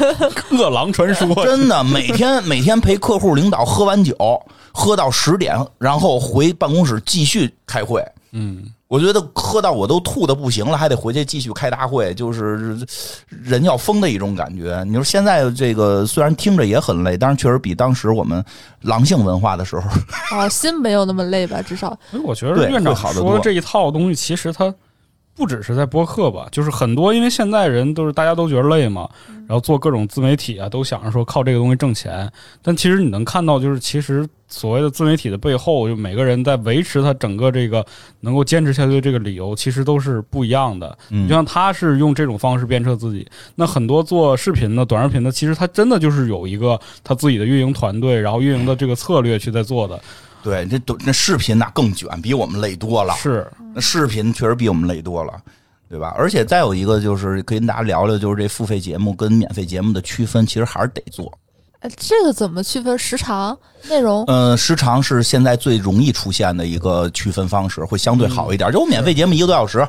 [0.52, 4.14] 饿狼传说， 真的，每天每天陪客户领导喝完酒，
[4.70, 8.04] 喝到十点，然后回办公室继续开会。
[8.32, 12.78] 嗯，我觉得喝到我都吐的不行了，还得回去继续开大会，就是
[13.28, 14.84] 人要疯的一种感觉。
[14.86, 18.44] 你说现在这个虽然听着也很累，但是确实比当时我们
[18.82, 19.90] 狼性文化的时候，
[20.30, 21.60] 啊，心没有那么累吧？
[21.60, 24.72] 至少所以我觉得院长好得多说的这一套东西，其实它
[25.36, 29.06] 不只是在播客吧，就是很多，因为现在人都是大家都觉得累嘛，
[29.46, 32.28] 然后做各种自媒体啊，都想着说靠这个东西挣钱。
[32.62, 37.84] 但其实你能看到，就是其实所谓的自媒体的背后，就每个人在维持他整个这个
[38.20, 40.96] 能够坚持下去的这个理由，其实都是不一样的。
[41.10, 50.00] 嗯就像他是用这种方式鞭策自己，那很多做视频的、短视频的，其实他真的就是有一个他自己的运营团队，然后运营的这个策略去在做的。
[50.46, 53.12] 对这都那视频那更卷，比我们累多了。
[53.14, 55.32] 是，那视频确实比我们累多了，
[55.90, 56.14] 对吧？
[56.16, 61.36] 而且再有一个就是跟大家聊聊，就是这付费节目跟免费节目的区分，其实还是得做。
[61.80, 64.22] 哎，这个怎么区分时长、内容？
[64.26, 68.70] 呃，时长是现在最容易出现的一个区分方式，会相对好一点。
[68.70, 69.84] 就我免费节目一个多小时，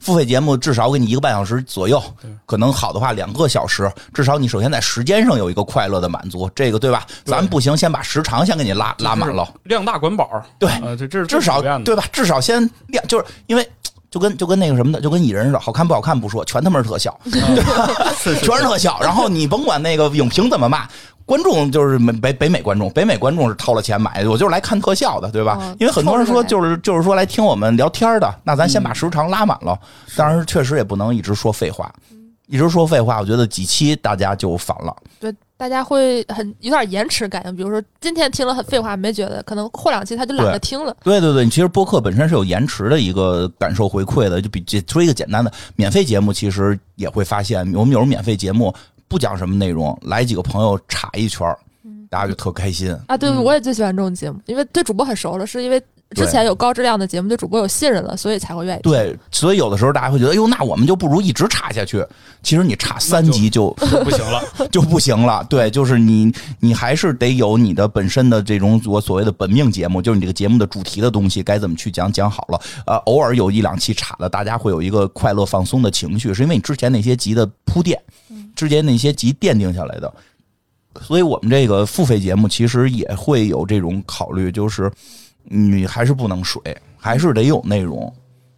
[0.00, 2.02] 付费节目至少给你一个半小时左右，
[2.46, 7.06] 可能好的话两个小时，至少你首先在时间上有一个快乐的满足，这个对吧？
[7.24, 10.42] 咱不行，先把时长先给你拉拉满了，量大管饱。
[10.58, 12.04] 对呃，这这至少对吧？
[12.10, 13.70] 至少先量，就是因为。
[14.10, 18.98] 就跟就跟那个什么的，就跟蚁人似的，好看不好看不说，全他妈是特效，是是 全是特效。
[19.00, 20.84] 然后你甭管那个影评怎么骂，
[21.30, 25.56] 观众就是美北北美观众，北美观众是掏了钱买的，我就是来看特效的，对吧？
[25.60, 29.78] 哦因为很多人说就是就是说来听我们聊天的，那咱先把时长拉满了。
[29.80, 31.88] 嗯当然，确实也不能一直说废话，
[32.48, 34.92] 一直说废话，我觉得几期大家就烦了。
[35.20, 37.54] 对，大家会很有点延迟感。
[37.54, 40.96] 比如说今天听了很废话，没觉得，可能过两期他就懒得听了。
[41.04, 48.74] 对对对，其实播客本身是有延迟的一个感受回馈的，就比这说一个简单的免费节目，其实也会发现，我们有时候免费节目
[49.10, 51.58] 不讲什么内容，来几个朋友插一圈儿，
[52.08, 52.96] 大家就特开心。
[53.08, 55.82] 啊，对，嗯我也最喜欢这种节目，因为对主播很熟了，是因为
[56.14, 58.82] 之前有高质量的节目，对主播有信任了，所以才会愿意。
[58.82, 62.04] 对，所以有的时候大家会觉得，哎呦，那我们就不如一直差下去。
[62.42, 63.70] 其实你差三集 就
[64.04, 64.42] 不行了。
[64.72, 65.44] 就不行了。
[65.48, 72.60] 对，就是你你还是得有你的本身的这种我所谓的本命节目，就是你这个节目的主题的东西该怎么去讲讲好了。
[72.86, 78.00] 呃，偶尔有一两期差的，大家会有一个快乐放松的情绪，是因为你之前那些集的铺垫，
[78.56, 80.12] 之前那些集奠定下来的。
[81.02, 84.90] 所以我们这个付费节目其实也会有这种考虑，就是
[85.44, 86.60] 你还是不能水，
[86.96, 88.12] 还是得有内容。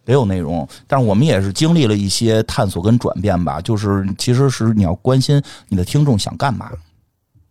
[0.05, 3.61] 得有内容，但是我们也是经历了一些探索跟转变吧。
[3.61, 6.69] 就是其实是你要关心你的听众想干嘛。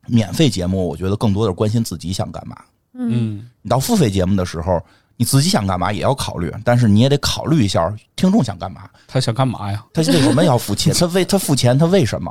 [0.07, 2.55] 免费节目，我觉得更多的是关心自己想干嘛。
[2.93, 4.79] 嗯，你到付费节目的时候，
[5.17, 8.83] 你自己想干嘛也要考虑，但是你也得考虑一下听众想干嘛。
[9.09, 9.83] 他想干嘛呀？
[9.95, 10.93] 他为什么要付钱？
[10.99, 12.31] 他为他付钱，他为什么？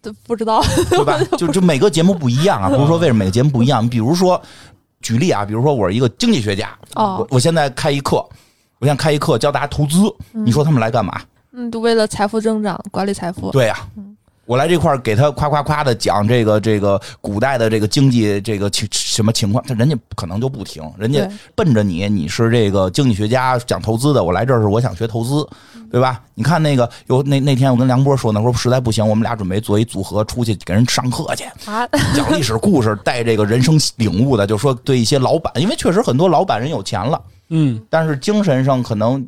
[0.00, 0.62] 都不知道。
[0.90, 1.18] 对吧？
[1.36, 3.88] 就就每个节目不一样啊，不是说为什么每个节目不一样。
[3.88, 4.40] 比如说，
[5.06, 8.16] 举例啊，比如说我是一个经济学家，哦我我现在开一课，
[8.80, 11.20] 我现在开一课教大家投资，你说他们来干嘛？
[11.52, 13.52] 嗯，就为了财富增长，管理财富。
[13.52, 13.76] 对呀、
[14.46, 25.46] 我来这块儿给他夸夸夸的讲这个这个古代的这个经济这个情什么情况，他人家可能就不听，人家奔着你，你是这个经济学家讲投资的，我来这儿是我想学投资，
[25.90, 26.22] 对吧？
[26.34, 39.24] 你看那个有那那天我跟梁波说呢，说实在不行，我们俩准备做一组合出去给人上课去，啊，讲历史故事，带这个人生领悟的，就说对一些老板，因为确实很多老板人有钱了，嗯，但是精神上可能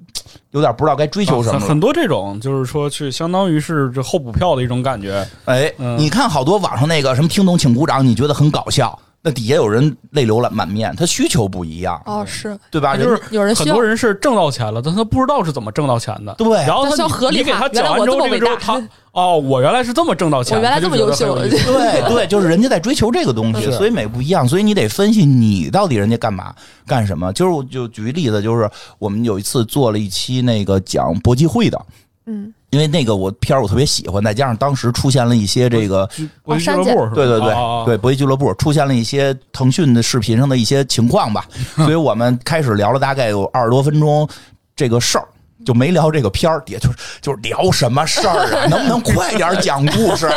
[0.50, 1.60] 有点不知道该追求什么了。
[1.60, 5.26] 很很多这种，就是说去相当于是这候补票的一种感觉。
[5.44, 12.56] 哎，嗯你看好多网上那个什么听懂请鼓掌，你觉得很搞笑，那底下有人泪流满面，他需求不一样，哦，是。
[12.70, 12.96] 对吧？
[12.96, 16.32] 就是有人很多人是挣到钱了，但他不知道是怎么挣到钱的。
[16.34, 16.48] 对。
[16.66, 18.80] 然后他你给他讲完之后，这个之后他
[19.12, 22.06] 哦，我原来是这么挣到钱，我原来这么优秀他就觉得很有意思。
[22.06, 22.08] 对。
[22.14, 26.54] 对，就是人家在追求这个东西，所以每不一样，所以你得分析你到底人家干嘛。
[26.86, 27.32] 干什么。
[27.32, 31.86] 就是我就举个例子，就是我们有一次做了一期那个讲搏击会的，
[32.26, 36.08] 嗯，因为那个我片儿我特别喜欢，再加上当时出现了一些这个
[36.42, 37.14] 博弈俱乐部？
[37.14, 44.28] 对对对、啊对，博弈俱乐部出现了一些腾讯的视频上的一些情况吧， 所以我们开始聊了大概有二十多分钟
[44.76, 45.26] 这个事儿。
[45.66, 48.66] 就没聊这个片儿，底下就是就是聊什么事儿啊？
[48.70, 50.30] 能不能快点讲故事？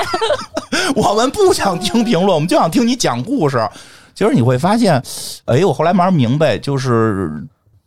[0.95, 3.65] 我们不想听评论，我们就想听你讲故事。
[4.15, 5.01] 其实你会发现，
[5.45, 7.31] 哎，我后来慢慢明白，就是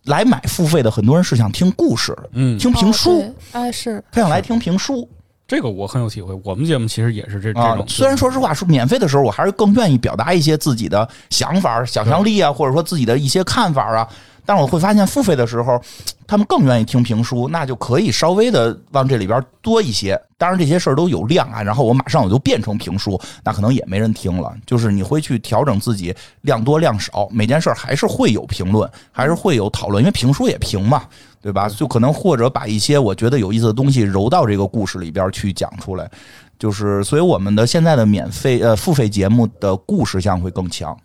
[0.04, 5.08] 来买付费的很多人是想听故事，嗯，听评书，哎是他想来听评书。
[5.46, 6.34] 这个我很有体会。
[6.42, 14.08] 我们节目其实也是这这啊种，，虽然说实话，说免费的时候，我还是更愿意表达一些自己的想法、想象力啊，或者说自己的一些看法啊。
[14.46, 15.80] 但是我会发现，付费的时候，
[16.26, 20.20] 他们更愿意听评书，那就可以稍微的往这里边多一些。
[20.36, 24.54] 当然，这些事儿都有量啊，然后我马上我就变成评书，那可能也没人听了。
[24.66, 31.04] 就是你会去调整自己量多量少，每件事儿还是会有评论，还是会有讨论，因为评书也评嘛，
[31.40, 31.68] 对吧？
[31.68, 36.10] 就可能或者把一些我觉得有意思的东西揉到这个故事里边去讲出来。
[36.58, 40.96] 就是，所以我们的现在的免费呃付费节目的故事性会更强。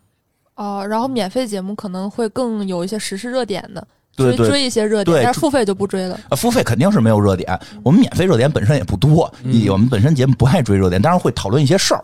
[0.59, 6.19] 哦，然后免费节目可能会更有一些时事热点的，对对追追一些热点，但是付费就不追了。
[6.29, 9.33] 呃，付费肯定是没有热点，我们免费热点本身也不多，
[9.71, 12.03] 我们本身节目不爱追热点，当然会讨论一些事儿。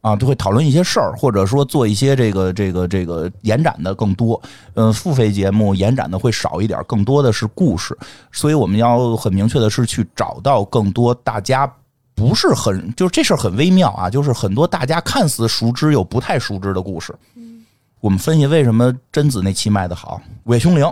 [0.00, 4.38] 啊，都会讨论一些事儿，或者说做一些这个这个这个延展的更多。
[4.74, 7.96] 嗯、付费节目延展的会少一点，更多的是故事。
[8.30, 11.66] 所以我们要很明确的是去找到更多大家
[12.14, 17.14] 不是很就是这事儿很微妙啊，就是很多大家看似熟知又不太熟知的故事。
[18.04, 20.84] 我们分析为什么贞子那期卖的好，《午夜凶铃》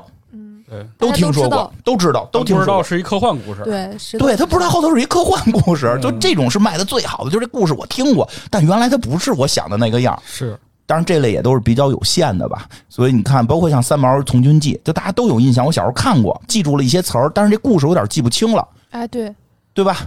[0.66, 2.64] 对，都听说过都知道，都知道，都听说过。
[2.64, 3.61] 知道是一科幻故事。
[3.64, 10.18] 对，是的对他不知道后头是一科幻故事，嗯就这种是卖的最好的，就是这故事我听过，但原来它不是我想的那个样。
[10.25, 12.66] 是当然，这类也都是比较有限的吧。
[12.88, 19.35] 所以你看，包括像《三毛从军记》，就大家都有印象，我小时候看过，记住了一些词儿，但是这故事有点记不清了，哎对，
[19.75, 19.98] 对吧？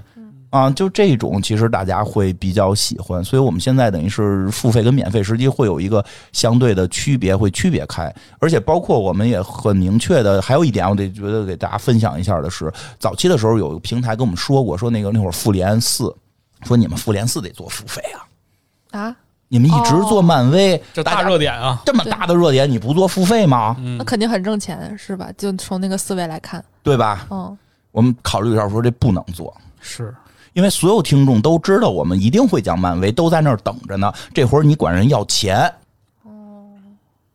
[0.55, 8.09] 啊，就这种其实大家会比较喜欢，所以我们现在等于是付费跟免费实际会有一个相对的区别，会区别开。
[8.39, 16.15] 而且包括我们也很明确的，还有一点我得觉得给大家分享一下的是，早期的时候有平台跟我们说过，说那个那会儿复联四，
[16.63, 19.15] 说你们复联四得做付费啊，啊，
[19.49, 21.81] 你们一直做漫威，这大大热点啊！
[21.85, 23.75] 这么大的热点，你不做付费吗？
[23.79, 25.29] 嗯那肯定很挣钱是吧？
[25.37, 27.27] 就从那个思维来看，对吧？
[27.29, 27.57] 嗯，
[27.91, 29.53] 我们考虑一下，说这不能做。
[29.87, 30.15] 是
[30.55, 34.11] 因为所有听众都知道，我们一定会讲漫威，都在那儿等着呢。
[34.33, 35.69] 这会儿你管人要钱，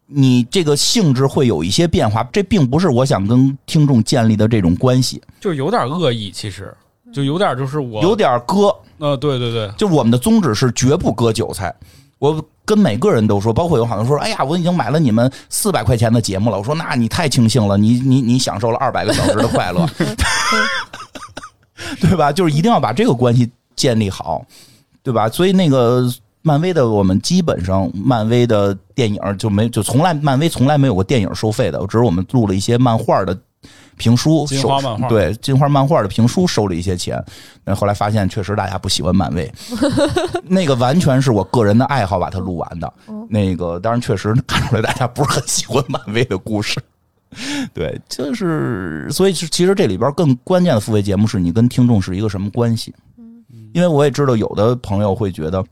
[0.06, 2.26] 你这个性质会有一些变化。
[2.32, 6.74] 这并不是我想跟听众建立的这种关系，就有点恶意，其实
[7.12, 8.74] 就有点就是我有点割。
[8.96, 11.74] 呃，对对对，就我们的宗旨是绝不割韭菜。
[12.18, 16.56] 我跟每个人都说，包括有好多说，哎呀，我已经买了你们四百块钱的节目了。
[16.56, 19.86] 我说，那你太庆幸了，你你你享受了二百个小时的快乐，
[22.00, 22.32] 对吧？
[22.32, 24.44] 就是一定要把这个关系建立好，
[25.02, 25.28] 对吧？
[25.28, 26.08] 所以那个
[26.42, 33.36] 漫威的，我们基本上漫威的电影就没就从来漫威从来没有过电影收费的，只是我们录了一些漫画的
[33.96, 37.22] 评书，金花漫画对金花漫画的评书收了一些钱，
[37.64, 39.52] 那后来发现确实大家不喜欢漫威，
[40.48, 42.90] 那个完全是我个人的爱好把它录完的。
[43.28, 46.80] 那个当然确实看出来大家不是很喜欢漫威的故事。
[47.72, 52.94] 对，就是所以其实这里边更关键的付费节目是你跟听众是一个什么关系。
[53.72, 55.64] 因为我也知道有的朋友会觉得，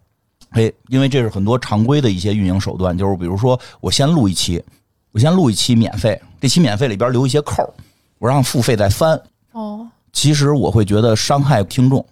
[0.51, 4.62] 哎，因为这是很多常规的一些运营手段，就是比如说我先录一期，
[5.11, 7.75] 我先录一期免费，这期免费里边留一些扣，
[8.18, 9.21] 我让付费再翻。
[9.53, 12.05] 哦其实我会觉得伤害听众，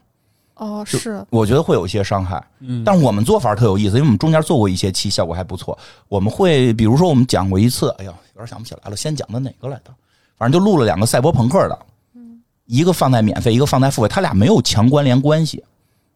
[0.57, 2.43] 哦是，我觉得会有一些伤害。
[2.61, 5.79] 嗯，但是我们做法特有意思，因为我们中间做过一些期，效果还不错。
[6.09, 9.95] 我们会比如说我们讲过一次，哎呀，有点想不起来了，先讲的哪个来着？
[10.39, 11.79] 反正就录了两个赛博朋克的，
[12.15, 15.63] 嗯一个放在免费，一个放在付费，它俩没有强关联关系，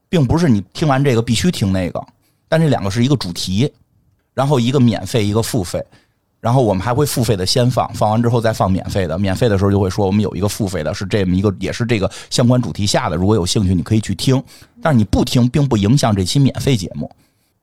[0.08, 2.02] 并不是你听完这个必须听那个，
[2.48, 3.70] 但这两个是一个主题，
[4.32, 5.84] 然后一个免费，一个付费。
[6.40, 9.18] 然后我们还会付费的先放，放完之后再放免费的。
[9.18, 13.16] 免费的时候就会说我们有一个付费的，是这么一个，也是这个相关主题下的。
[13.16, 14.42] 如果有兴趣，你可以去听，
[14.80, 17.10] 但是你不听，并不影响这期免费节目。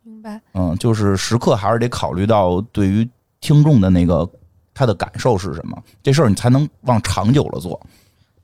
[0.04, 0.40] 明白。
[0.54, 3.10] 嗯，就是时刻还是得考虑到对于
[3.42, 4.30] 听众的那个
[4.74, 7.80] 他的感受是什么，这事儿你才能往长久了做。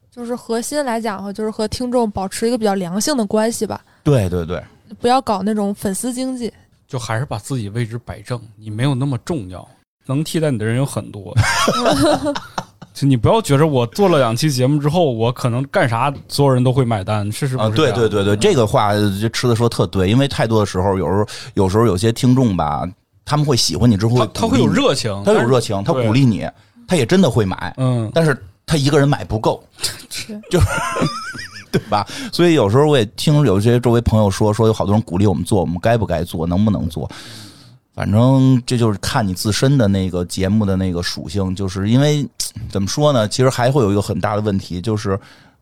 [0.10, 4.64] 就是核心来讲哈，就是和听众保持一个比较良性的关系吧，对对对，
[5.00, 6.52] 不要搞那种粉丝经济。
[6.88, 9.68] 就还是把自己位置摆正，你没有那么重要，
[10.06, 11.34] 能替代你的人有很多。
[12.94, 21.26] 就你不要觉着我做了两期节目之后，我可能干啥所有人都会买单，事实不啊，是这样对对对对，这个话就吃的说特对，因为太多的时候，有时候
[21.56, 22.88] 有时候有些听众吧，
[23.26, 26.48] 他们会喜欢你之后，他他会有，热情，他有热情，他鼓励你，
[26.88, 28.38] 他也真的会买，嗯，但是
[28.68, 29.64] 他一个人买不够，
[30.12, 30.68] 是 就是
[31.72, 32.06] 对吧？
[32.32, 37.10] 所以有时候我也听有些周围朋友说，说有好多人鼓励我们做，我们该不该做，能不能做？
[37.94, 42.28] 反正这就是看你自身的那个节目的那个属性，就是因为
[42.70, 43.28] 怎么说呢？
[43.28, 45.20] 其实还会有一个很大的问题，就是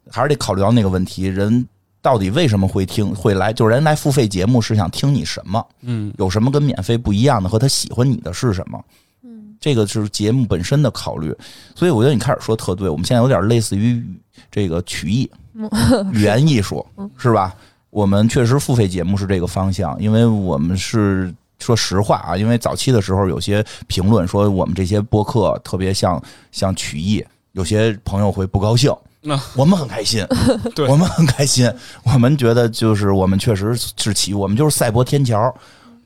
[0.09, 1.67] 还是得考虑到那个问题，人
[2.01, 3.51] 到底为什么会听会来？
[3.51, 5.65] 就是人来付费节目是想听你什么？
[5.81, 8.81] 嗯，有什么跟免费不一样的，和他喜欢你的是什么？
[9.23, 11.35] 嗯，这个是节目本身的考虑，
[11.75, 14.01] 所以我觉得你开始说特对，我们现在有点类似于
[14.49, 15.29] 这个曲艺、
[16.13, 16.85] 语言艺术，
[17.17, 17.53] 是吧？
[17.89, 28.93] 我们确实付费节目是这个方向，因为我们是说实话啊，因为早期的时候有些评论说我们这些播客特别像像曲艺，有些朋友会不高兴。
[29.23, 30.25] 那我们很开心，
[30.75, 30.87] 对。
[30.87, 31.71] 我们很开心，
[32.03, 35.53] 我们觉得就是我们确实是起，我们就是赛博天桥，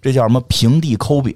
[0.01, 1.34] 这叫什么平地抠饼，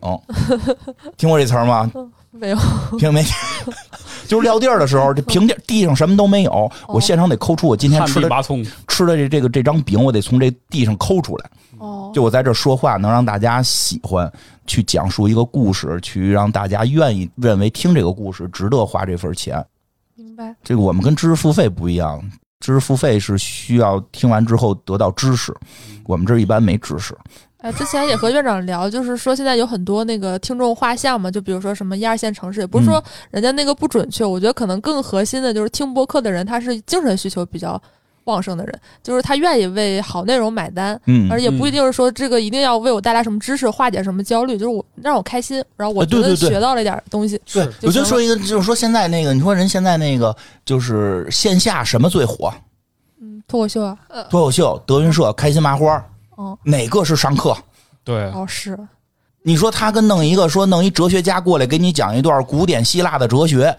[1.18, 1.90] 听过这词儿吗？
[2.32, 2.58] 没有，
[2.98, 3.24] 平没，
[4.28, 8.30] 就是撂地儿的时候，这平地地上什么都没有，我现场得抠出我今天吃的
[8.88, 11.50] 吃的这这个这张饼，我得从这地上抠出来。
[11.80, 14.32] 哦，就我在这说话，能让大家喜欢，
[14.68, 19.66] 去讲述一个故事，去让大家愿意认为听这个故事值得花这份钱。
[20.16, 22.22] 明白，这个我们跟知识付费不一样，
[22.60, 25.56] 知识付费是需要听完之后得到知识，
[26.06, 27.18] 我们这儿一般没知识。
[27.60, 37.82] 哎，之前也和院长聊，就是说现在有很多那个听众画像嘛，就比如说什么一二线城市，也不是说人家那个不准确，我觉得可能更核心的就是听播客的人，他是精神需求比较
[38.30, 46.36] 旺盛的人，就是他愿意为好内容买单，嗯，而也不一定是说这个一定要为我带来什么知识，化解什么焦虑，就是我让我开心，然后我觉得呃对。
[46.36, 47.42] 对对学到了一点东西。
[47.52, 52.54] 对是，我就说一个，就是说现在那个，你说人现在那个就是线下什么最火？
[53.22, 56.06] 嗯，脱口秀啊，呃，脱口秀、德云社、开心麻花，
[56.36, 57.58] 哦，哪个是上课？
[58.04, 58.78] 对，哦是，
[59.44, 63.76] 你说他跟弄一个说弄一哲学家过来给你讲一段古典希腊的哲学，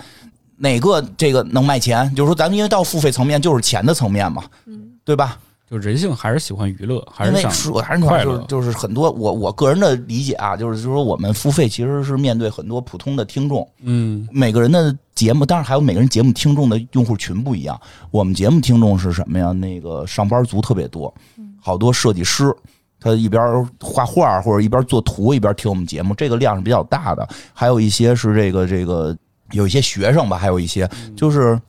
[0.63, 2.15] 哪个这个能卖钱？
[2.15, 5.39] 就是说咱们因为到付费层面就是钱的层面嘛，嗯，对吧？
[5.71, 17.81] 就人性还是喜欢娱乐，还是想说还是那话，快乐就是就是很多我我个人的理解啊，就是说我们付费其实是面对很多普通的听众，嗯每个人的节目，当然还有每个人节目听众的用户群不一样。
[18.11, 19.53] 我们节目听众是什么呀？
[19.53, 21.15] 那个上班族特别多，
[21.61, 22.53] 好多设计师，
[22.99, 23.41] 他一边
[23.81, 27.29] 画画或者一边做图一边听我们节目，这个量是比较大的。
[27.55, 29.17] 还有一些是这个这个
[29.53, 31.61] 有一些学生吧，还有一些就是。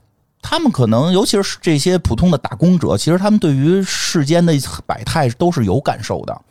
[0.43, 4.51] 他们可能，尤其是这些普通的打工者，其实他们对于世间的
[4.87, 6.41] 百态都是有感受的，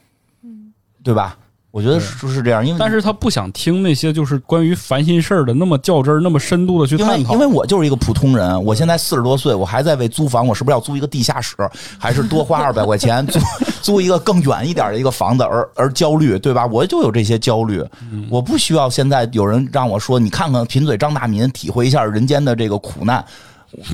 [1.03, 1.37] 对吧？
[1.71, 7.47] 我觉得对是是这样，因为但是他不想听那些就是关于烦心事儿的那么较真儿、那么深度的去探讨因为。
[7.51, 11.57] 我就是一个普通人，我现在四十多岁，我还在为租房，我是不是要租一个地下室，
[11.99, 13.41] 还是多花二百块钱 租
[13.83, 16.65] 租一个更远一点的一个房子而而焦虑，对吧？
[16.67, 17.85] 我就有这些焦虑，
[18.31, 23.25] 我不需要现在有人让我说，你看看贫嘴张大民，体会一下人间的这个苦难。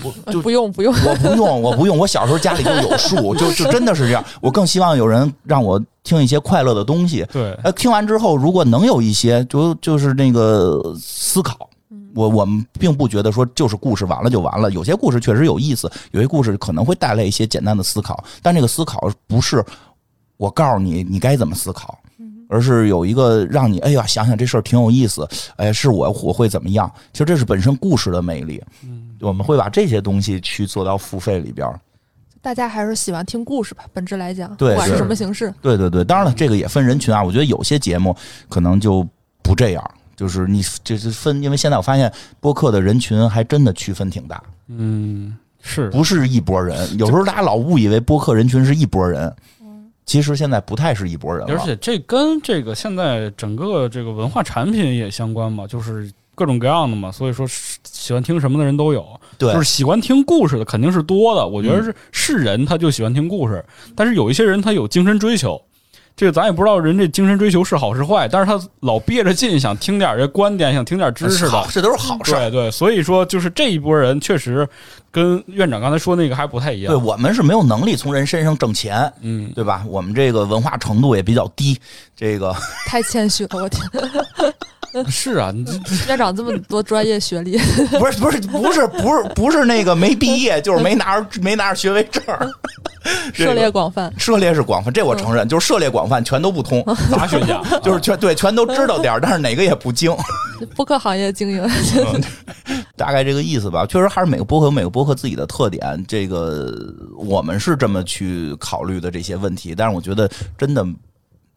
[0.03, 1.97] 我呃就不用不用，我不用，我不用。
[1.99, 4.25] 我小时候家里就有树，就就真的是这样。
[4.41, 7.27] 我更希望有人让我听一些快乐的东西。
[7.33, 11.69] 对，呃，听完之后，如果能有一些就就是那个思考，
[12.15, 19.65] 我我们并不觉得说就是故事完了就完了，有些故事确实有意思，有些故事可能会带来一些简单的思考，但这个思考不是
[20.39, 21.99] 我告诉你你该怎么思考，
[22.49, 26.91] 而是有一个让你哎呀想想这事儿挺有意思，哎是我我会怎么样？
[27.13, 28.63] 其实这是本身故事的魅力，
[29.21, 31.79] 我们会把这些东西去做到付费里边儿。
[32.43, 37.21] 大家还是喜欢听故事吧，本质来讲，不管是是什么形式，对对对，当然了，这个也分人群啊。
[37.21, 38.17] 我觉得有些节目
[38.49, 39.05] 可能就
[39.43, 46.97] 不这样，就是你这是分，因为现在我发现播客的人群还真的区分挺大，嗯，是不是一拨人。
[46.97, 49.35] 有时候大家老误以为播客人群是一拨人，
[50.05, 51.53] 其实现在不太是一拨人了。
[51.53, 57.45] 而且这跟这个现在整个这个文化产品也相关嘛，就是各种各样的嘛，所以说
[57.83, 59.05] 喜欢听什么的人都有，
[59.37, 61.45] 对，就是喜欢听故事的肯定是多的。
[61.45, 63.65] 我觉得是是人他就喜欢听故事，
[63.97, 65.61] 但是有一些人他有精神追求。
[66.15, 72.49] 这个咱也不知道人这精神追求是好是坏，但是他老憋着劲想听点这观点，想听点知识的，这都是好事儿。
[72.49, 74.67] 对对，所以说就是这一波人确实
[75.11, 76.91] 跟院长刚才说那个还不太一样。
[76.91, 79.85] 对我们是没有能力从人身上挣钱，嗯，对吧？
[79.87, 81.79] 我们这个文化程度也比较低，
[82.17, 82.51] 这个
[82.87, 83.87] 太谦虚了，我天，
[85.11, 87.59] 是啊，你这院长这么多专业学历，
[87.99, 92.49] 不是不是不是不是不是那个没毕业，就是没拿着没拿着学位证儿。
[93.33, 94.13] 涉猎广泛。
[94.19, 100.13] 涉猎是广泛，这我承认，就是涉猎广泛，全都不通，杂学家就是全对全都知道点儿，但是哪个也不精，
[100.75, 101.71] 播客行业经营，
[102.97, 103.87] 大概这个意思吧。
[103.87, 106.75] 确实还是每个播客有每个播客自己的特点，这个
[107.17, 110.29] 我们是这么去考虑的这些问题，但是我觉得
[110.59, 110.85] 真的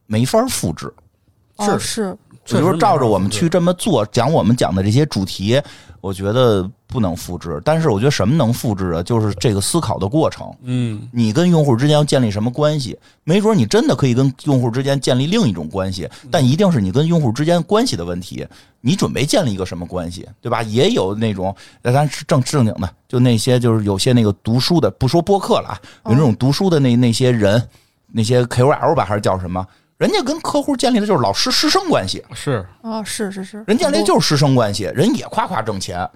[0.05, 0.91] 没法复制。
[1.55, 2.15] 哦是
[2.49, 5.61] 比如说照着我们去这么做，讲我们讲的这些主题，
[6.01, 7.61] 我觉得不能复制。
[7.63, 9.03] 但是我觉得什么能复制啊？
[9.03, 10.51] 就是这个思考的过程。
[10.63, 12.97] 嗯，你跟用户之间要建立什么关系？
[13.23, 18.45] 没准你真的可以跟用户之间建立另一种关系，但一定是你跟用户之间关系的问题。
[18.81, 20.63] 你准备建立一个什么关系，对吧？
[20.63, 27.61] 也有那种，那咱是正正经的，就那些就是有些那个读书的，不说播客了啊，有那种读书的那那些人，
[28.11, 29.67] 那些 KOL 吧，还是叫什么？
[29.99, 36.09] 人家跟客户建立的就是老师师生关系，是，哦是是是，人建立就是师生关系，人也夸夸挣钱，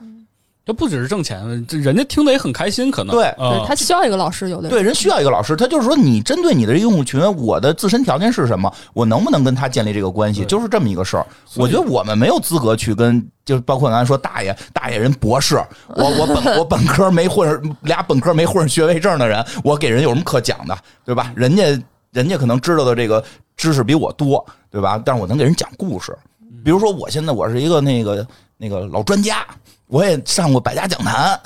[0.65, 3.13] 这不只是挣钱，这人家听得也很开心，可能。
[3.13, 3.35] 对。
[3.67, 4.71] 他需要一个老师，有的人。
[4.71, 11.27] 对，人需要一个老师，他就是说，你针对你的这用户群，我的自身条件是什么，我能不能跟他建立这个关系，就是这么一个事儿。
[11.57, 21.33] 我觉得我们没有资格去跟，就是包括刚才说大爷，大爷人博士，我我本我本科没混上，俩本科没混上学位证的人，我给人有什么可讲的，对吧？
[21.35, 21.63] 人家
[22.13, 23.21] 人家可能知道的这个
[23.55, 25.01] 知识比我多，对吧？
[25.03, 26.17] 但是我能给人讲故事，
[26.63, 28.27] 比如说我现在我是一个那个
[28.57, 29.45] 那个老专家，
[29.87, 31.39] 我也上过百家讲坛。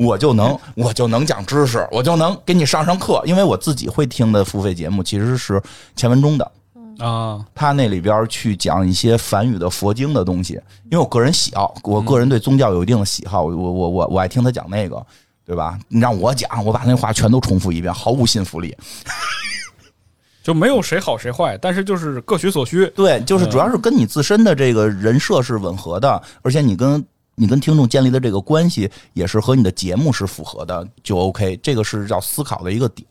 [0.00, 5.62] 我就能，我就能讲知识，我就能给你上上课，因为我自己会听的付费节目其实是
[5.94, 6.50] 钱文忠的，
[6.98, 10.54] 啊，他那里边去讲一些梵语的佛经的东西，
[10.90, 15.06] 因为我个人喜好，我个人对宗教有一定的喜好，我我我我爱听他讲那个，
[15.46, 15.78] 对吧？
[15.86, 18.76] 你让我讲，我把那话全都重复一遍，毫无信服力。
[20.48, 22.86] 就没有谁好谁坏，但是就是各取所需。
[22.96, 31.54] 对，就是主要是跟你自身的这个人设是吻合的，而且你跟你跟听众建立的这个关系也是和你的节目是符合的，就 OK。
[31.62, 33.06] 这个是要思考的一个点。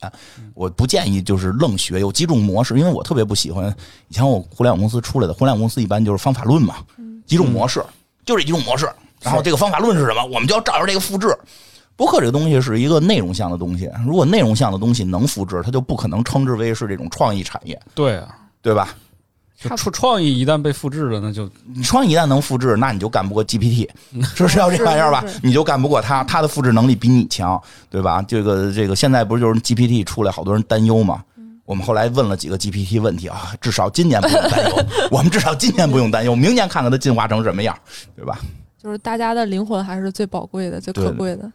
[0.52, 3.72] 我不建议就是愣学，有几种模式，因为我特别不喜欢
[4.08, 6.78] 以前我互联网公司出来的，互联网公司一般就是方法论嘛，
[7.24, 7.80] 几种模式，
[8.26, 8.90] 就是几种模式。
[9.22, 11.28] 然后这个方法论是什么，我们就要照着这个复制。
[11.98, 18.94] 播客这个东西是一个内容向的东西，如果内容向的东西能复制，它就不可能称之为是这种创意产业，对啊，对吧？
[19.60, 23.88] 就创创意一旦被复制了，那就你创意一旦能复制，那你就干不过 GPT，
[24.36, 25.24] 是是要这玩意儿吧？
[25.42, 28.22] 你就干不过它，它的复制能力比你强，对吧？
[28.22, 31.24] 这个这个现在不是就是 GPT 出来，好多人担忧嘛。
[31.64, 37.76] 我们后来问了几个 GPT 问题啊，至少今年不用担忧， 我们至少今年不用担忧，明年看看它进化成什么样，
[38.14, 38.38] 对吧？
[38.80, 41.42] 就是大家的灵魂还是最宝贵的、最可贵的。
[41.42, 41.52] 嗯，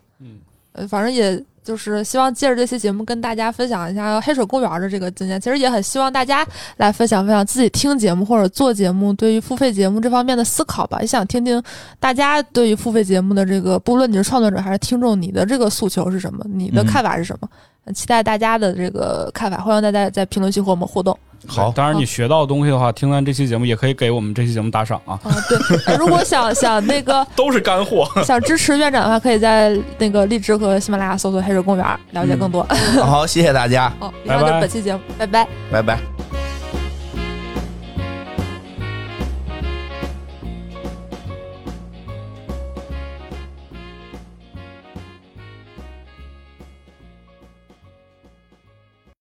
[0.74, 5.40] 呃，反正也就是希望借着这期节目跟大家分享一下黑水公园的这个经验。
[5.40, 6.46] 其实也很希望大家
[6.78, 11.00] 来分享分享自己听节目或者做节目对于付费节目这方面的思考吧。
[11.00, 11.62] 也想听听
[12.00, 17.48] 大家对于付费节目的这个，不论你是创作者还是听众，你的这个诉求是什么，你的嗯看法是什么？
[17.48, 21.18] 很期待大家的这个看法，欢迎大家在评论区和我们互动。
[21.46, 25.58] 好当然你学到的东西的话，听完这期节目也可以给我们这期节目打赏啊，啊，对，
[25.88, 28.08] 呃如果想 想那个 都是干货。
[28.24, 32.64] 想支持院长的话，可以在那个荔枝和喜马拉雅搜索“黑水公园”了解更多。
[33.02, 35.46] 好，谢谢大家，好，以上就拜拜本期节目，拜拜。
[35.70, 36.13] 拜拜。